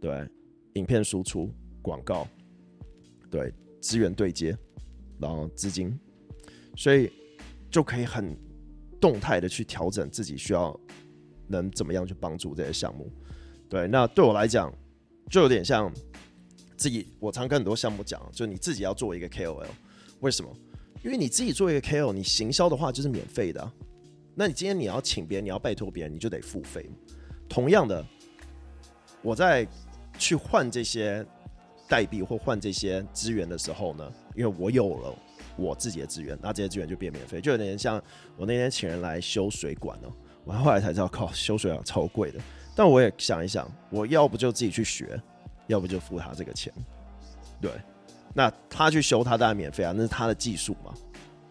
[0.00, 0.26] 对，
[0.72, 2.26] 影片输出、广告，
[3.30, 4.56] 对，资源对接，
[5.20, 5.94] 然后资金，
[6.76, 7.12] 所以
[7.70, 8.34] 就可以很
[9.00, 10.78] 动态的去调整自己需要
[11.46, 13.10] 能怎么样去帮助这些项目，
[13.68, 14.72] 对，那对我来讲
[15.30, 15.92] 就有点像。”
[16.78, 19.66] 自己，我常跟很多项目讲，就你自己要做一个 KOL，
[20.20, 20.56] 为什么？
[21.02, 23.72] 因为你自己做一个 KOL，你行销的话就是免费的。
[24.36, 26.88] 那你今天你要请别人，你要拜托别人，你就得付费。
[27.48, 28.06] 同样的，
[29.22, 29.66] 我在
[30.16, 31.26] 去换这些
[31.88, 35.18] 代币或换这些资源的时候呢，因为我有了
[35.58, 38.02] 我自己的资源，那这些资源就变免费，就有点像
[38.36, 40.12] 我那天请人来修水管哦，
[40.44, 42.40] 我后来才知道，靠，修水管超贵的。
[42.74, 45.20] 但我也想一想，我要不就自己去学。
[45.66, 46.72] 要不就付他这个钱。
[47.60, 47.70] 对，
[48.32, 50.94] 那他去修他当然免费啊，那是他的技术嘛。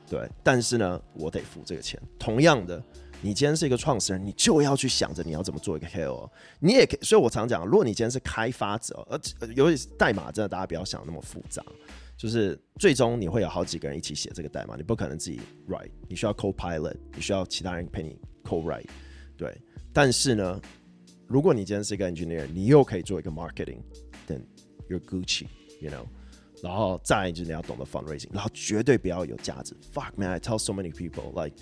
[0.10, 2.02] 对，但是呢，我得付这个钱。
[2.18, 2.82] 同样的，
[3.22, 6.28] 你今天是一个创始人，你就要去想着你要怎么做一个 KOL。
[6.58, 9.20] 你也可以，所以我常讲，如果你今天是开发者，而
[9.54, 11.64] 尤其是代码，真的大家不要想那么复杂。
[12.18, 18.88] 就是最终你会有好几个人一起写这个代码，你不可能自己 write，你需要 co-pilot，你需要其他人陪你 co-write。
[19.38, 19.56] 对，
[19.94, 20.60] 但是呢，
[21.28, 24.42] 如果你今天是一个 engineer，你又可以做一个 marketing，then
[24.90, 26.06] you're Gucci，you know。
[26.64, 29.76] 然后再就是你要懂得 fundraising，然后绝对不要有价值。
[29.94, 31.56] Fuck man，I tell so many people like，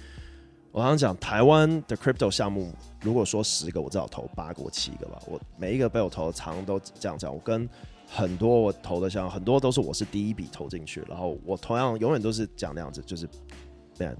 [0.71, 5.21] 我常常讲台湾的 crypto 项目，如果说十个，我至少投八个或七个吧。
[5.27, 7.33] 我每一个被我投的，常都这样讲。
[7.33, 7.69] 我跟
[8.07, 13.27] 很多我投的项目，很多都是我是第一笔投进去，然后我同样永远都是讲那样子，就是
[13.99, 14.15] man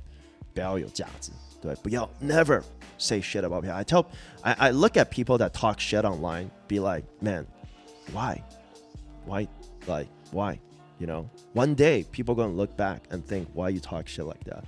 [0.53, 2.61] 不要有价值，对，不要 never
[2.97, 3.73] say shit about people。
[3.73, 4.05] I tell
[4.41, 7.45] I I look at people that talk shit online, be like man
[8.13, 8.41] why
[9.25, 9.47] why
[9.87, 10.57] like why
[10.97, 14.39] You know, one day people gonna look back and think why you talk shit like
[14.45, 14.63] that,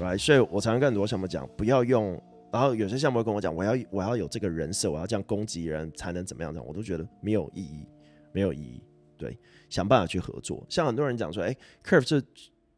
[0.00, 0.18] right?
[0.18, 2.20] 所以我常常跟很多项目讲，不要用。
[2.50, 6.52] 然后有些项目会跟我讲，我要我要有这个人设，我要这样攻击人才能怎么样？
[6.52, 7.86] 这样我都觉得没有意义，
[8.32, 8.82] 没有意义。
[9.16, 9.36] 对，
[9.68, 10.64] 想办法去合作。
[10.68, 12.22] 像很多人讲说，哎，Curve 是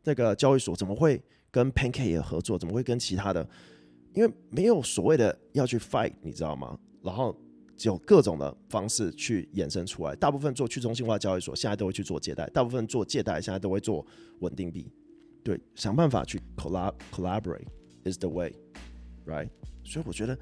[0.05, 2.59] 那个交易所，怎么会跟 Pancake 也合作？
[2.59, 3.49] 怎么会跟其他的？
[4.15, 6.79] 因为没有所谓的要去 fight，你知道吗？
[7.03, 7.37] 然后。
[7.85, 14.05] 有各种的方式去衍生出来，大部分做去中心化交易所，现在都会去做借贷；大部分做借贷，现在都会做
[14.41, 14.93] 稳定币。
[15.43, 17.65] 对，想办法去 collab collaborate
[18.05, 19.49] is the way，right？
[19.83, 20.39] 所以我觉得，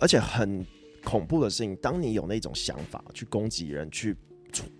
[0.00, 0.66] 而且很
[1.08, 4.14] 恐怖的事情，当你有那种想法去攻击人、去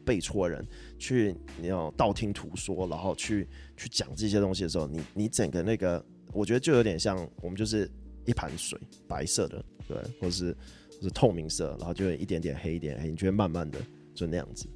[0.04, 0.62] 背戳人、
[0.98, 7.90] 去你要道听途说，然后去去讲这些东西的时候，你你整个那个，我觉得就有点像我们就是
[8.26, 10.54] 一盘水，白色的，对，或是。
[11.00, 13.78] 是透明色，然后就会一点点黑，一点黑，你就会慢慢的
[14.12, 14.66] 就那样子，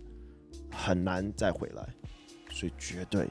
[0.71, 1.85] 很难再回来，
[2.53, 3.27] 所以绝对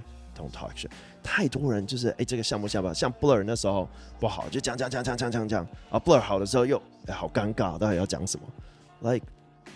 [1.23, 3.87] 太多人就是哎、这个项目下吧，像 Blur 那时候
[4.19, 8.45] 不好，就讲讲讲讲讲讲讲，啊 Blur 好的时候又哎、好尴尬，到底要讲什么
[9.01, 9.25] ？Like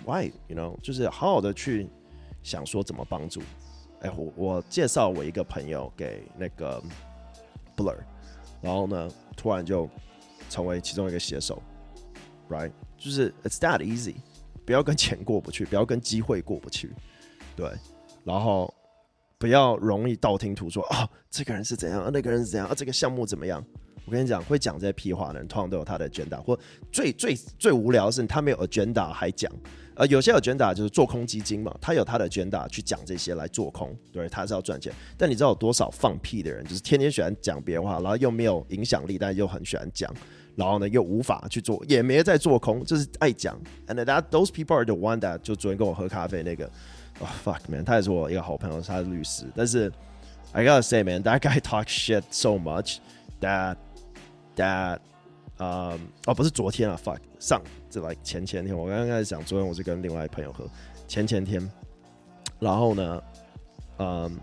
[0.05, 0.79] why you know？
[0.81, 1.89] 就是好好的去
[2.43, 3.41] 想说怎么帮助。
[4.01, 6.81] 哎、我我介绍我一个朋友给那个
[7.75, 7.97] Blur，
[8.61, 9.89] 然后呢，突然就
[10.49, 11.61] 成为其中一个写手
[12.49, 12.71] ，right？
[12.97, 14.15] 就是 it's that easy，
[14.65, 16.93] 不要跟钱过不去，不要跟机会过不去，
[17.55, 17.71] 对，
[18.23, 18.71] 然后
[19.37, 23.63] 不要容易道听途说啊，这个人是怎样，那个人是怎样啊，这个项目怎么样？
[24.05, 26.57] 我跟你讲，会讲这些屁话的人，通常都有他的 agenda，或
[26.91, 29.51] 最最最无聊的是他没有 agenda 还讲，
[29.95, 34.93] 呃，有些 agenda 就是做空基金嘛，他有他的 agenda 去讲这些来做空，对，他是要赚钱。
[35.17, 40.13] 但你知道有多少放屁的人，就是天天喜欢讲别人话，然后又没有影响力，但又很喜欢讲。
[40.55, 43.59] 然后呢，又无法去做，也没在做空，就是爱讲。
[43.87, 46.71] And that those people are the one that 就昨天跟我喝咖啡那个，
[47.19, 49.45] oh, fuck man，他也是我一个好朋友，他是律师。
[49.55, 49.91] 但是
[50.51, 52.97] I gotta say man, that guy talks shit so much
[53.41, 53.77] that
[54.55, 54.99] that
[55.57, 60.67] 啊、哦不是昨天啊，fuck 上就 like 前前天，我刚刚开始讲，昨天我是跟另外一朋友喝，
[61.07, 61.65] 前前天，
[62.59, 63.23] 然后呢，
[63.99, 64.37] 嗯、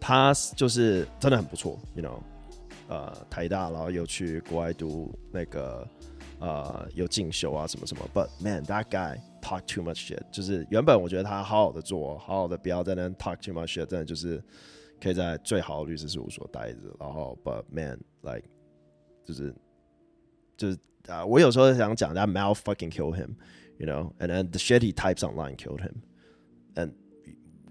[0.00, 2.18] 他就是真的很不错，you know。
[2.88, 5.86] 呃，台大，然后又去国外读那个，
[6.39, 8.07] 呃，有进修啊，什么什么。
[8.13, 10.21] But man, that guy talk too much shit。
[10.31, 14.43] 就是原本我觉得他好好的做，好好的不要在那 talk too much shit，真的就是
[15.01, 16.79] 可以在最好的律师事务所待着。
[16.99, 18.47] 然后，but man, like，
[19.23, 19.53] 就是
[20.57, 23.35] 就是啊，uh, 我有时候想讲，that mouth fucking killed him,
[23.77, 25.95] you know, and then the shit he types online killed him,
[26.75, 26.91] and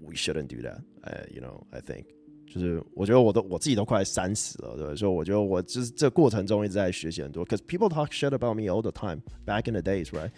[0.01, 2.05] we shouldn't do that, uh, you know, I think.
[2.49, 7.45] 就是我觉得我都我自己都快三十了，对，所以我觉得我就是这过程中一直在学习很多。
[7.45, 10.31] Cause people talk shit about me all the time back in the days, right？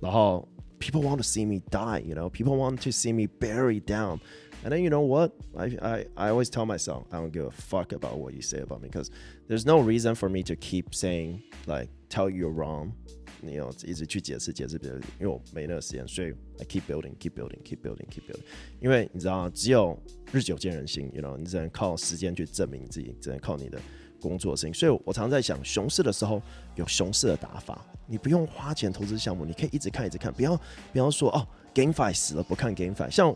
[0.00, 2.30] 然后 people want to see me die, you know?
[2.30, 4.20] People want to see me buried down.
[4.64, 5.32] And then you know what?
[5.56, 8.60] I I I always tell myself I don't give a fuck about what you say
[8.60, 9.10] about me because
[9.46, 12.94] there's no reason for me to keep saying like tell you you're wrong.
[13.43, 16.29] 你要一直去解释解释别人，因为我没那个时间，所以
[16.59, 18.43] I keep building, keep building, keep building, keep building。
[18.79, 19.97] 因为你知道，只有
[20.31, 23.79] 日久见人心，you know，你只能靠时间去证明自己，只能靠你的
[24.21, 24.73] 工作性。
[24.73, 26.41] 所以我常在想，熊市的时候
[26.75, 30.55] 有熊市的打法，你不用花钱投资项目，你可以一直看，一直看，不要
[30.91, 33.09] 不要说哦，GameFi 死了不看 GameFi。
[33.09, 33.35] 像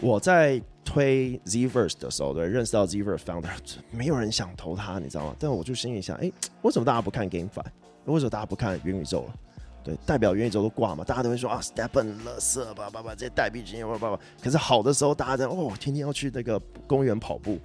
[0.00, 3.50] 我在推 Zverse 的时候，对，认识到 Zverse founder，
[3.90, 5.36] 没有人想投他，你知道吗？
[5.38, 7.64] 但我就心里想，哎，为什么大家不看 GameFi？
[8.06, 9.34] 为什么大家不看元宇宙了？
[9.82, 14.20] 对，代表元宇宙都挂嘛，大家都会说啊，Stepen，垃圾吧，爸爸，这些代币经验吧吧吧。
[14.42, 17.58] 可是好的时候，大家在哦，天天要去那个公园跑步。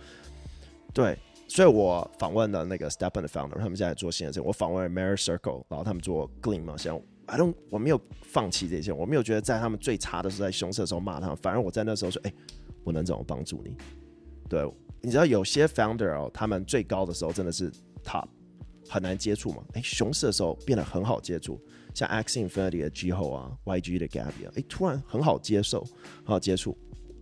[0.94, 1.18] 对，
[1.48, 4.48] 所以我访问了那个 Stepen 的 founder，他们现在做新的事情。
[4.48, 12.34] 我访问了 Mary Circle，然后他们做 Gleam 嘛，像 I don't，我没有放弃这些，我没有觉得在他们最差的时候，在熊市的时候骂他们，反而我在那时候说，哎、
[12.86, 13.76] 我能怎么帮助你？
[14.48, 14.66] 对，
[15.02, 17.70] 你知道有些 founder 哦，他们最高的时候真的是
[18.06, 18.26] top，
[18.88, 19.64] 很难接触嘛。
[19.74, 21.60] 哎、熊市的时候变得很好接触，
[21.94, 25.82] 像 X Infinity 的 Jiho 啊，YG 的 Gabby 啊，哎、突然很好接受，
[26.24, 26.78] 很好接触，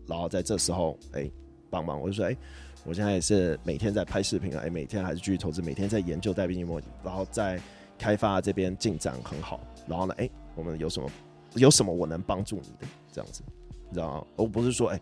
[0.07, 1.29] 然后在这时候，哎、
[1.69, 2.37] 帮忙，我就说，哎、
[2.83, 7.59] 我现在也是每天在拍视频啊，哎、每天还是继续投资，每天在研究代币模拟，然后在
[7.97, 9.59] 开发这边进展很好。
[9.87, 10.13] 然后呢？
[10.17, 11.09] 哎，我们有什么？
[11.55, 12.87] 有什么我能帮助你的？
[13.11, 13.43] 这样子，
[13.89, 14.27] 你知道吗？
[14.37, 14.99] 而不是说，哎，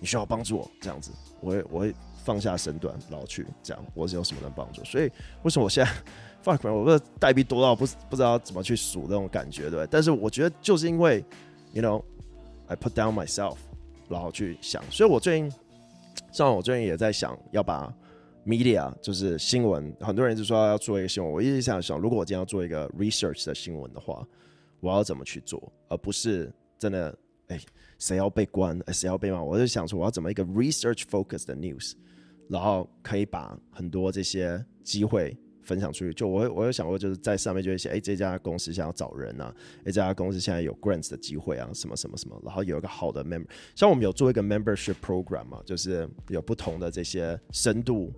[0.00, 1.94] 你需要帮助我这样子，我会我会
[2.24, 3.84] 放下身段，然后去这样。
[3.94, 4.82] 我是有什么能帮助？
[4.84, 5.10] 所以
[5.42, 5.90] 为什么我现在
[6.40, 6.72] 放款？
[6.72, 9.88] 我的代币多到不不知道怎么去数那种感觉，对不对？
[9.90, 11.24] 但是我觉得就是因为
[11.72, 13.56] ，you know，I put down myself，
[14.08, 14.82] 然后去想。
[14.90, 15.52] 所以我最近，
[16.30, 17.92] 像我最近也在想要把。
[18.44, 21.32] Media 就是新闻，很多人就说要做一个新闻。
[21.32, 24.26] 我一直想想，如果我今天要做一个 research 的新闻的话，
[24.80, 27.16] 我要怎么去做，而不是真的
[27.52, 27.60] 哎，
[27.98, 29.42] 谁要被关，谁要被骂。
[29.42, 31.92] 我就想说，我要怎么一个 research focus 的 news，
[32.48, 36.14] 然后可以把很多这些机会分享出去。
[36.14, 48.12] 就我我有想过，就是在上面就会写，哎，这家公司想要找人啊，哎，这家公司现在有 grants 的机会啊，什么什么什么，然后有一个好的 member，像我们有做一个 membership program 嘛，就是有不同的这些深度。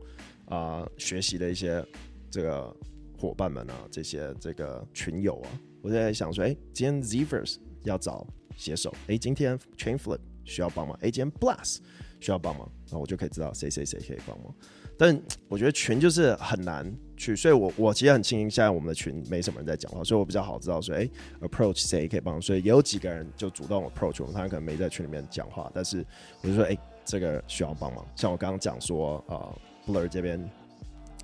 [0.47, 1.83] 啊、学习的一些
[2.31, 2.77] 这个
[3.17, 5.49] 伙伴们啊，这些这个群友啊，
[5.81, 11.79] 我在想说，哎，今天 z e v e r s 要找写手，哎，今天 Chainflip 需要帮忙，哎，今天 Blast
[12.21, 14.55] 需要帮忙，那我就可以知道谁谁谁可以帮忙。
[14.97, 21.09] 但我觉得群就是很难去，所以我我其实很庆幸现在我们的群没什么人在讲话，所以我比较好知道说，哎
[21.41, 22.41] ，approach 谁可以帮忙。
[22.41, 26.05] 所以也有几个人就主动 approach 我们，他可能没在群里面讲话，但是
[26.43, 28.07] 我就说，哎，这个需要帮忙。
[28.15, 29.59] 像我刚刚讲说，啊、呃。
[29.87, 30.43] Blur 这边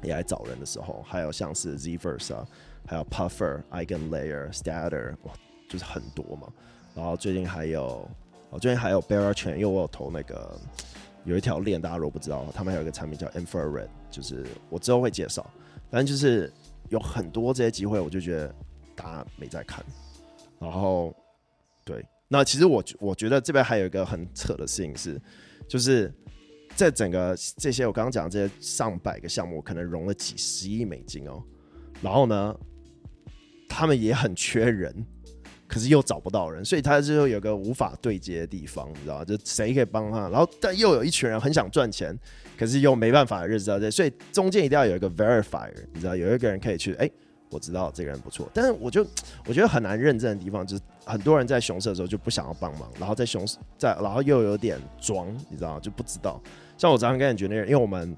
[0.02, 2.46] 也来找人的时候，还有像是 Zverse 啊，
[2.86, 5.16] 还有 Puffer、Eigenlayer、Stater，
[5.70, 6.46] 就是很多嘛。
[6.94, 8.06] 然后最近还有，
[8.50, 10.60] 哦，最近还有 Bear Chain，因为我有投那个
[11.24, 15.48] 有一条链，大家如果不知道，他们还有一个产品叫 Infrared，就是我之后会介绍。
[15.88, 16.52] 反正就是
[16.90, 18.54] 有很多这些机会，我就觉得
[18.94, 19.82] 大家没在看。
[20.58, 21.14] 然后，
[21.84, 25.18] 对，那其实我我觉得这边还有一个很扯的事情是，
[25.66, 26.12] 就是。
[26.76, 31.42] 在整个这些我刚刚讲的这些上百个项目，可能融了几十亿美金哦。
[32.00, 32.56] 然后呢，
[33.68, 35.04] 他们也很缺人，
[35.70, 39.24] 可是又找不到人，所以他就有个无法对接的地方，你知道吗？
[39.24, 40.28] 就谁可以帮他？
[40.28, 42.18] 然后但又有一群人很想赚钱，
[42.58, 47.08] 可是又没办法认识到这，所以中间一定要有一个 verifier，你知道，有一个人可以去哎。
[47.52, 49.04] 我知道这个人不错，但是我就
[49.44, 56.40] 我觉得很难认证的地方就是，很多人在熊市的时候就不想要帮忙，然后在熊市在，然后又有点装，你知道就不知道。
[56.78, 58.16] 像我常常跟 engineer，因为我们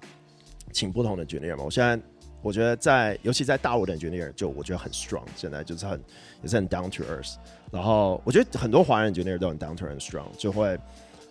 [0.71, 1.99] 请不同的举那人嘛，我现在
[2.43, 5.99] 我觉得在，尤其在大陆的 engineer，就我觉得很 strong，现在就是很
[6.43, 7.37] 也是很 down to earth。
[7.71, 10.79] 然后我觉得很多华人 engineer 都很 down to earth strong，就会。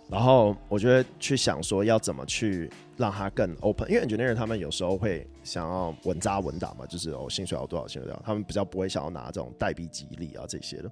[0.10, 10.92] 然后我觉得去想说要怎么去让他更 open，因为 engineer 他们有时候会想要稳扎稳打嘛，就是哦薪水要多少薪水多少，他们比较不会想要拿这种代币激励啊这些的。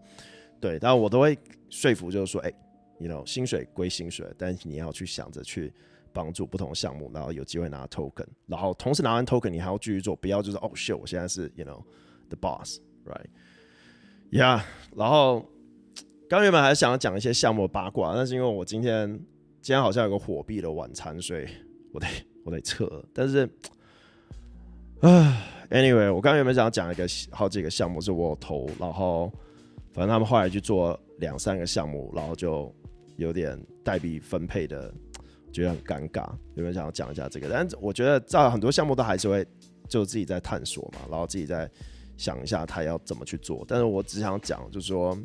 [0.62, 1.38] 对，但我都会
[1.70, 2.54] 说服，就是说，哎
[2.98, 5.74] ，you know，薪水归薪水，但是你要去想着去
[6.14, 11.82] 帮助不同项目，然后有机会拿 token，然后同时拿完 token，你还要继续做，不要就是哦，shit，我现在是 you know
[12.30, 14.62] the boss，right？Yeah，
[14.96, 15.46] 然后。
[16.30, 19.10] 刚原本还想要讲一些项目八卦，但是因为我今天
[19.64, 21.48] 今天好像有个火币的晚餐，所以
[21.92, 22.06] 我得
[22.46, 23.04] 我得撤。
[23.12, 23.50] 但是，
[25.02, 25.42] 啊
[25.72, 29.34] ，anyway，我刚原本想要讲一个好几个项目是我投，然后
[29.92, 32.72] 反正他们后来去做两三个项目，然后就
[33.18, 34.94] 有点代币分配的，
[35.52, 36.28] 觉得很尴尬。
[36.56, 39.46] 有没有想要讲一下这个，但我觉得在很多项目都还是会
[39.88, 41.70] 就自己在探索嘛，然后自己在
[42.18, 43.66] 想一下他要怎么去做。
[43.68, 45.18] 但是我只想讲，就是说。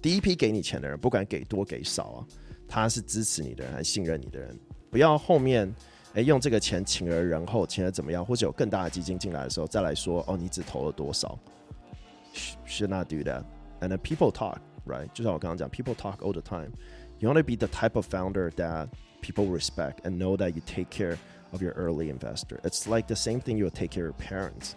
[0.00, 2.26] 第一批给你钱的人，不管给多给少啊，
[2.66, 4.58] 他是支持你的人，还是信任你的人。
[4.90, 5.68] 不要后面
[6.08, 11.38] 哎、欸、用这个钱请了人后，请了怎么样，或者有更大的基金进来的时候再来说哦，你只投了多少。
[12.66, 13.44] Should not do that.
[13.80, 14.56] And people talk,
[14.86, 15.06] right？
[15.14, 16.72] 就像我刚刚讲，people talk all the time.
[17.20, 18.88] You want to be the type of founder that
[19.22, 21.16] people respect and know that you take care
[21.52, 22.60] of your early investor.
[22.62, 24.72] It's like the same thing you will take care of your parents,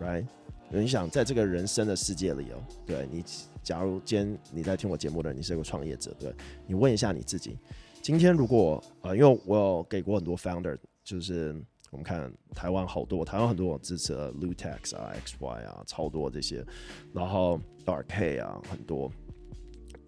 [0.00, 0.26] right？
[0.72, 3.22] 你想在这个人生的世界里哦，对你。
[3.62, 6.34] 假如今天你在听我节目的人，你是一个创业者，对，
[6.66, 7.58] 你问一下你自己，
[8.00, 11.54] 今天如果呃，因为我有给过很多 founder，就是
[11.90, 16.64] 我们看台湾好多，台湾很多我支持的 Lutex 啊、XY 啊，超多这些，
[17.12, 19.12] 然后 Dark K 啊很多，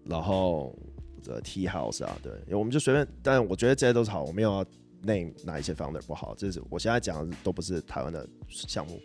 [0.03, 0.75] 然后
[1.23, 4.65] 这 T House 啊，对，我们就随便，但我觉得这些都是好，我没有要
[5.01, 8.99] name 哪一些 founder 不好，这是我现在讲的都不是台湾的项目，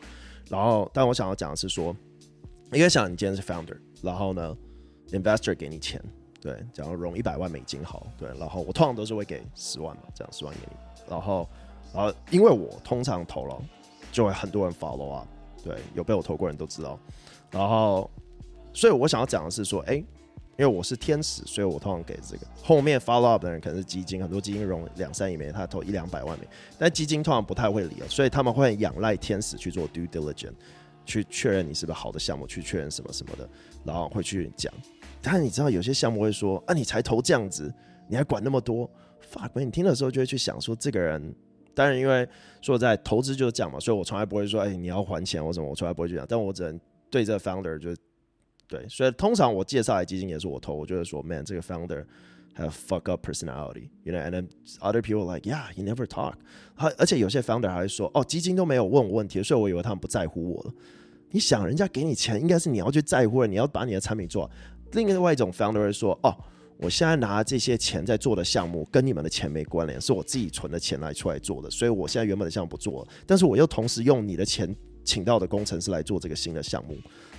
[0.50, 1.96] 然后但我想要讲的是说。
[2.70, 4.54] 应该想你今天是 founder，然后呢
[5.12, 5.98] ，investor 给你钱，
[6.38, 10.76] 对，假如融一百万美金好，对，然后我通常都是会给十万嘛，这样十万给你，
[11.08, 11.48] 然后，
[11.94, 13.58] 然后因为我通常投了，
[14.12, 15.26] 就会很多人 follow 啊，
[15.64, 17.00] 对，有被我投过人都知道，
[17.50, 18.10] 然后，
[18.74, 20.04] 所以我想要讲的是说，哎。
[20.58, 22.44] 因为我是天使，所以我通常给这个。
[22.64, 30.54] 后面 follow up 的人可能是基金，很多基金融两三亿美元，他投一两百万美，但基金通常不太会理啊，所以他们会仰赖天使去做 due diligence，
[31.06, 33.48] 去确认你是不是好的项目，去确认什么什么的，
[33.84, 34.74] 然后会去讲。
[35.22, 37.72] 但你知道有些项目会说，啊，你才投这样子，
[38.08, 38.90] 你还管那么多
[39.32, 41.32] ？fuck，你听的时候就会去想说，这个人，
[41.72, 42.28] 当然因为
[42.60, 47.94] 说在投资就是这样嘛，所以我从来不会说，哎，你要还钱或什么，我从来不会去讲，但我只能对这 founder 就。
[48.68, 52.04] 对，所以通常我介绍来基金也是我投，我就会说，man，这个 founder
[52.54, 54.46] have fuck up personality，you know，and then
[54.80, 56.34] other people like yeah，he never talk。
[56.76, 60.72] 而且有些 founder 还会说，哦，基金都没有问我问题，所以我以为他们不在乎我了。
[61.30, 64.50] 你想，人家给你钱，应该是你要去在乎的，你要把你的产品做。
[64.92, 66.34] 另外一种 founder 会说，哦，
[66.76, 76.96] 我现在拿这些钱在做的项目跟你们的钱没关联，是我自己存的钱来出来做的，所以我现在原本的项目不做了，但是我又同时用你的钱请到的工程师来做这个新的项目。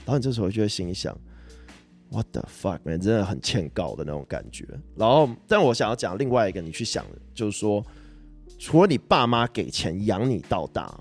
[0.10, 1.16] 然后你这时候就会心里想
[2.10, 4.66] ，What the fuck 人真的很欠告的那种感觉。
[4.96, 7.86] 然后，但我想要讲另外一个，你去想，就是说，
[8.58, 11.00] 除了你爸妈给钱养你到大，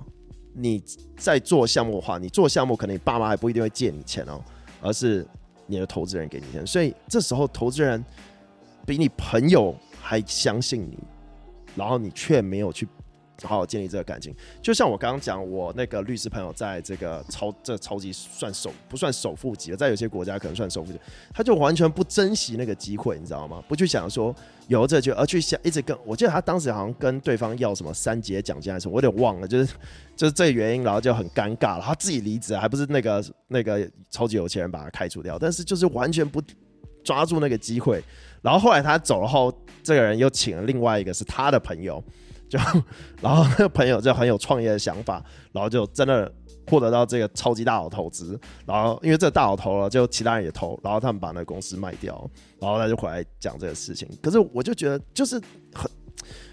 [0.53, 0.85] 你
[1.17, 4.45] 在做项目的话，你做项目可能你爸妈还不一定会借你钱哦，
[4.83, 5.27] 而是
[5.67, 6.67] 你的投资人给你钱。
[6.67, 8.05] 所以这时候投资人
[8.85, 10.99] 比你朋友还相信你，
[11.75, 12.87] 然后你却没有去。
[13.45, 20.99] 好好建立这个感情，就像我刚刚讲，我那个律师朋友在这个超这、超级算首不算首富级，在有些国家可能算首富级，
[21.33, 23.63] 他就完全不珍惜那个机会，你知道吗？
[23.69, 24.35] 不去想说
[24.67, 29.73] 有这就而去想一直跟我记得他当时好像跟对方要什么三节奖金还是什么，我有点忘了，就是
[30.17, 36.43] 就是这原因，然后就很尴尬了，他自己离职，还不是那个那个超级有钱人把他开除掉，但是就是完全不
[37.05, 38.03] 抓住那个机会，
[38.43, 42.03] 然后后来他走了后，这个人又请了另外一个是他的朋友。
[42.49, 42.59] 就，
[43.21, 45.23] 然后那个朋友就很有创业的想法，
[45.53, 46.31] 然后就真的
[46.67, 52.29] 获得到这个超级大佬投资，然后因为这大佬投了，就其他人也投，然后他们把那个公司卖掉，
[52.59, 54.09] 然后他就回来讲这个事情。
[54.23, 55.41] 可是我就觉得就是
[55.75, 55.91] 很，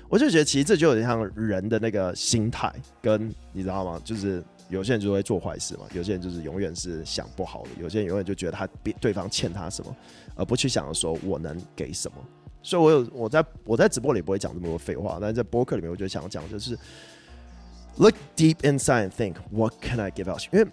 [0.09, 2.71] 我就觉得其实这就有点像人的那个心态，
[3.01, 4.01] 跟你知道吗？
[4.03, 9.95] 就是有些人就会做坏事嘛，有些人就是永远是想不好的，有些人永远就觉得他比对方欠他什么，
[10.35, 12.17] 而不去想说我能给什么。
[12.65, 16.75] 所以，我有我在我在直播里不会讲这么多废话，但是在播客里面，我就想讲，就是
[17.97, 20.41] look deep inside and think what can I give out？
[20.51, 20.67] 因为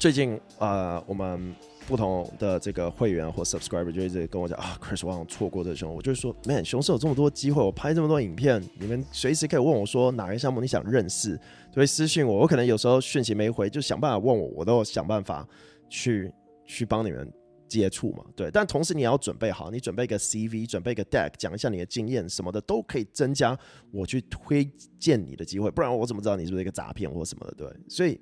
[0.00, 1.54] 最近啊、我们
[1.86, 11.36] 不同的这个会员或 subscriber 就一直跟我讲啊，Chris，我好像错过这个熊，我就说，man，熊市有这么多机会，我拍这么多影片，你们随时可以问我说哪个项目你想认识，
[11.70, 15.46] 就会私信我，我可能有时候讯息没回，就想办法问我，我都想办法
[15.88, 16.32] 去
[16.64, 17.32] 去帮你们。
[17.68, 23.58] 接触嘛，对，但同时你也要准备好，你准备一个 CV，准备一个 deck，讲一下你的经验什么的，都可以增加
[23.90, 25.70] 我去推荐你的机会。
[25.70, 27.54] 不然我怎么知道你是不是一个诈骗或什么的？
[27.54, 28.20] 对，所以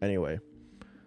[0.00, 0.38] anyway，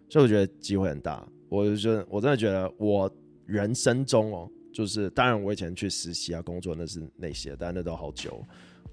[0.09, 1.27] 所以我觉得机会很大。
[1.47, 3.09] 我就觉得我真的觉得我
[3.45, 8.43] 人生中哦，就是当然我以前去实习啊、工作那是那些，但那都好久。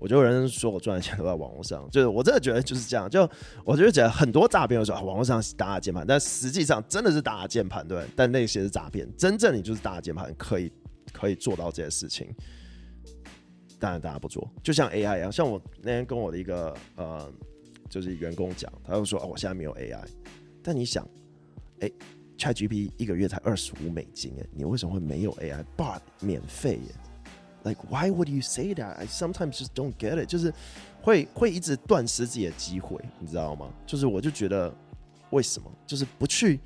[0.02, 3.08] 我就有人说我赚的钱都在网络上，就是我真的觉得就是这样。
[3.08, 3.22] 就
[3.64, 8.04] 我觉得觉得很多诈骗的时候，网络上打打键盘，但实际上真的是打打键盘，对。
[8.16, 10.72] 但那些是诈骗，真正你就是打打键盘可以
[11.12, 12.34] 可以做到这些事情。
[13.78, 15.30] 当然大家不做，就像 AI 一样。
[15.30, 17.32] 像我那天跟我的一个呃，
[17.88, 20.02] 就是员工讲，他就说哦，我现在没有 AI。
[20.64, 21.08] 但你想，
[21.78, 21.90] 哎
[22.36, 26.94] ，ChatGPT 一个月才二十五美金，哎，你为什么会没有 AI？But 免费耶。
[27.64, 28.96] Like why would you say that?
[28.96, 30.26] I sometimes just don't get it.
[30.26, 30.52] 就是
[31.00, 33.68] 会会一直断失自己的机会，你知道吗？
[33.86, 34.74] 就是我就觉得
[35.30, 36.58] 为什么就是不去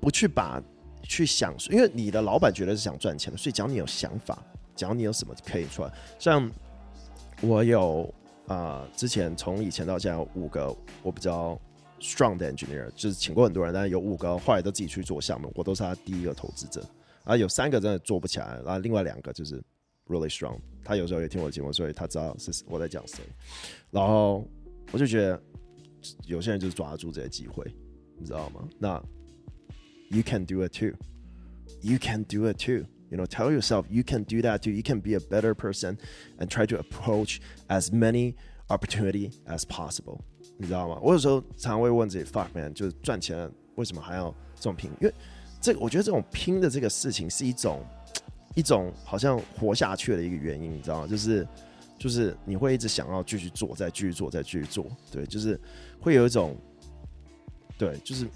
[0.00, 0.62] 不去把
[1.02, 4.42] 去想，因为你的老板觉得是想赚钱的，所以只要你有想法，
[4.74, 5.92] 只要你有什么可以出来。
[6.18, 6.50] 像
[7.42, 8.12] 我有
[8.46, 11.60] 啊、之前从以前到现在有五个我比较
[12.00, 16.82] strong 的 engineer，就是请过很多人，但是有五个后来都自己去做项目，我都是他第一个投资者。
[17.24, 19.62] 啊，有三个真的做不起来，然后另外两个就是。
[20.07, 23.23] Really strong，他有时候也听我节目，所以他知道是我在讲谁。
[23.91, 24.43] 然后
[24.91, 25.39] 我就觉得
[26.25, 27.63] 有些人就是抓住这些机会，
[28.17, 28.67] 你知道吗？
[28.79, 28.99] 那
[30.09, 30.93] You can do it too.
[31.81, 32.87] You can do it too.
[33.11, 34.71] You know, tell yourself you can do that too.
[34.71, 35.99] You can be a better person
[36.39, 38.33] and try to approach as many
[38.69, 40.21] opportunity as possible.
[40.57, 40.99] 你知道吗？
[41.03, 44.89] 我有时候常常会问自己，Fuck man，就是赚钱为什么还要这种拼？
[44.99, 45.13] 因为
[45.61, 47.85] 这个我觉得这种拼的这个事情是一种。
[48.54, 51.06] 一种好像活下去的一个原因，你知道吗？
[51.06, 51.46] 就是，
[51.98, 55.58] 就是你会一直想要继续做，再继续做，再继续做，对，就是
[56.00, 56.56] 会有一种，
[57.76, 58.26] 对，就是，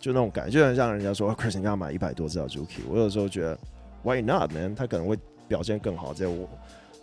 [0.00, 3.58] 就那种感觉，就很像人家说，Chris 你刚刚买一百多只 Azuki，我有时候觉得
[4.02, 4.74] Why not man？
[4.74, 6.48] 他可能会表现更好，在我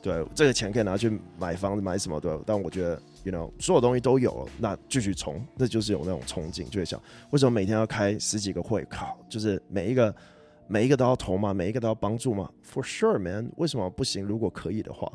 [0.02, 7.02] 对这个钱可以拿去买房子买什么对，但我觉得 you know 所有东西都有了，那继续冲，那就是有那种憧憬，就会想
[7.32, 8.86] 为什么每天要开十几个会？
[8.86, 10.14] 考，就是每一个
[10.74, 11.54] 每一个都要投吗？
[11.54, 14.26] 每一个都要帮助吗？For sure man，为什么不行？
[14.26, 15.12] 如果可以的话，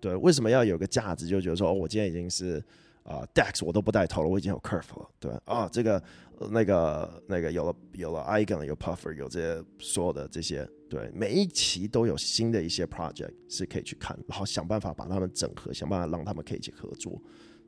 [0.00, 1.28] 对，为什么要有个价值？
[1.28, 2.62] 就觉得说哦，我今天已经是。
[3.04, 6.02] 啊、，DEX 我都不带头了，我已经有 Curve 了，对啊，这个
[6.50, 17.18] 那个那个有了有了 igen 有 Puffer 有这些所有的这些，对，每一期都有新的一些 project 是可以去看，然后想办法把他们整合，想办法让他们可以一起合作，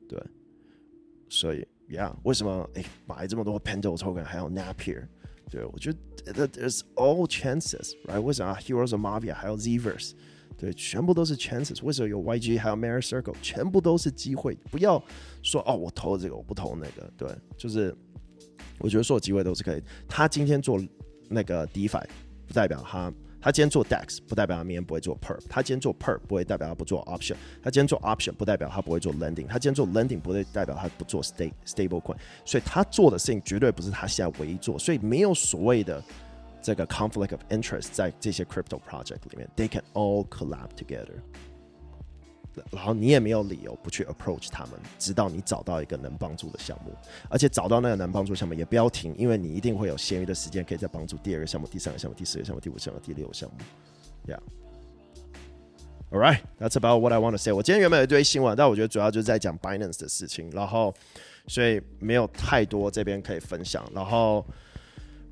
[0.07, 0.23] 对，
[1.31, 5.07] 所以，Yeah，为什么哎买这么多 Pendle Token 还有 Napier？
[5.51, 5.93] 对，我觉
[6.25, 8.21] 得 There's all chances，right？
[8.21, 10.13] 为什么 Heroes of Mafia 还有 Zverse？
[10.57, 11.83] 对，全部都是 chances。
[11.83, 13.35] 为什么有 YG 还有 Mirror Circle？
[13.43, 14.55] 全部都是机会。
[14.71, 15.03] 不要
[15.43, 17.11] 说哦，我投这个，我不投那个。
[17.17, 17.95] 对，就是
[18.79, 19.83] 我觉得所有机会都是可以。
[20.07, 20.79] 他今天做
[21.29, 22.05] 那个 DeFi，
[22.47, 23.11] 不代表他；
[23.41, 25.41] 他今天做 DEX，不代表他明天不会做 Perp。
[25.49, 27.37] 他今天做 Perp，不会代表他不做 Option。
[27.63, 29.47] 他今天做 Option，不代表他不会做 Lending。
[29.47, 32.17] 他今天做 Lending，不会代表他不做 Stable Stable Coin。
[32.45, 34.79] 所以他做的事情绝对不是他现在唯一做。
[34.79, 36.03] 所以没有所谓的。
[36.63, 41.15] 这个 conflict of interest 在这些 crypto project 里面，they can all collab together。
[42.71, 46.93] 然后你也没有理由不去 approach 他们，直到你找到一个能帮助的项目，
[47.29, 53.57] 而且找到那个能帮助项目也不要停，因为你一定会有闲余的时间可以再帮助第二个项目、第三个项目、第四个项目、第五个项目、第六个项目。
[54.27, 54.41] Yeah.
[56.11, 57.53] All right, that's about what I want to say.
[57.53, 60.93] 我今天原本有一堆新闻，但我觉得主要就是在讲 Binance 的事情，然后
[61.47, 64.45] 所以没有太多这边可以分享，然后。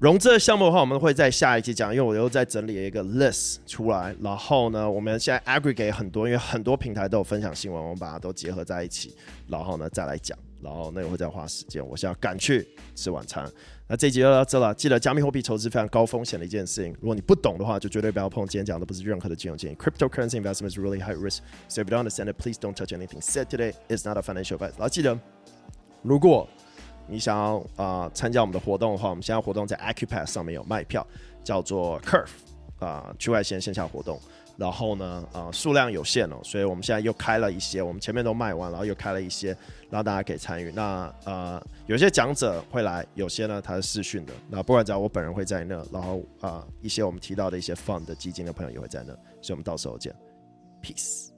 [0.01, 4.15] 融资的项目的话，我们会在下一期讲，因为我又在整理一个 list 出来。
[4.21, 9.17] 然后呢，我们现在 aggregate 很多，因为很多平台都有分享新闻，我们把它都结合在一起，
[9.49, 10.39] 然后呢再来讲。
[10.63, 13.45] 然后那个会再花时间，我现在赶去吃晚餐。
[13.89, 18.47] 那这一集就到这了，记得加密货币投资非常高风险的一件事情，如果你不懂的话，就绝对不要碰。
[18.47, 19.77] 今天讲的不是任何的金融建议。
[19.77, 21.39] Cryptocurrency investment is really high risk,
[21.69, 23.73] so if you don't understand it, please don't touch anything said today.
[23.89, 24.73] is not a financial advice.
[24.77, 25.19] 然后记得，
[26.03, 26.49] 如果
[27.09, 31.07] 你想要啊、参加我们的活动的话，我们现在活动在 Acupass 上面有卖票，
[31.43, 32.29] 叫做 Curve
[32.79, 34.21] 啊、呃、区块链线下活动。
[34.57, 39.57] 然后呢啊、呃、数量有限哦，所以我们现在又开了一些，我们前面都卖完，然后又开了一些，
[39.89, 40.73] 然后大家可以参与。
[40.73, 44.33] 那呃有些讲者会来，有些呢他是视讯的。
[44.51, 50.13] 那不管怎样，我本人会在那，然后啊、一些我们提到的一些 fund 的基金的朋友也会在那，所以我们到时候见
[50.83, 51.38] ，peace。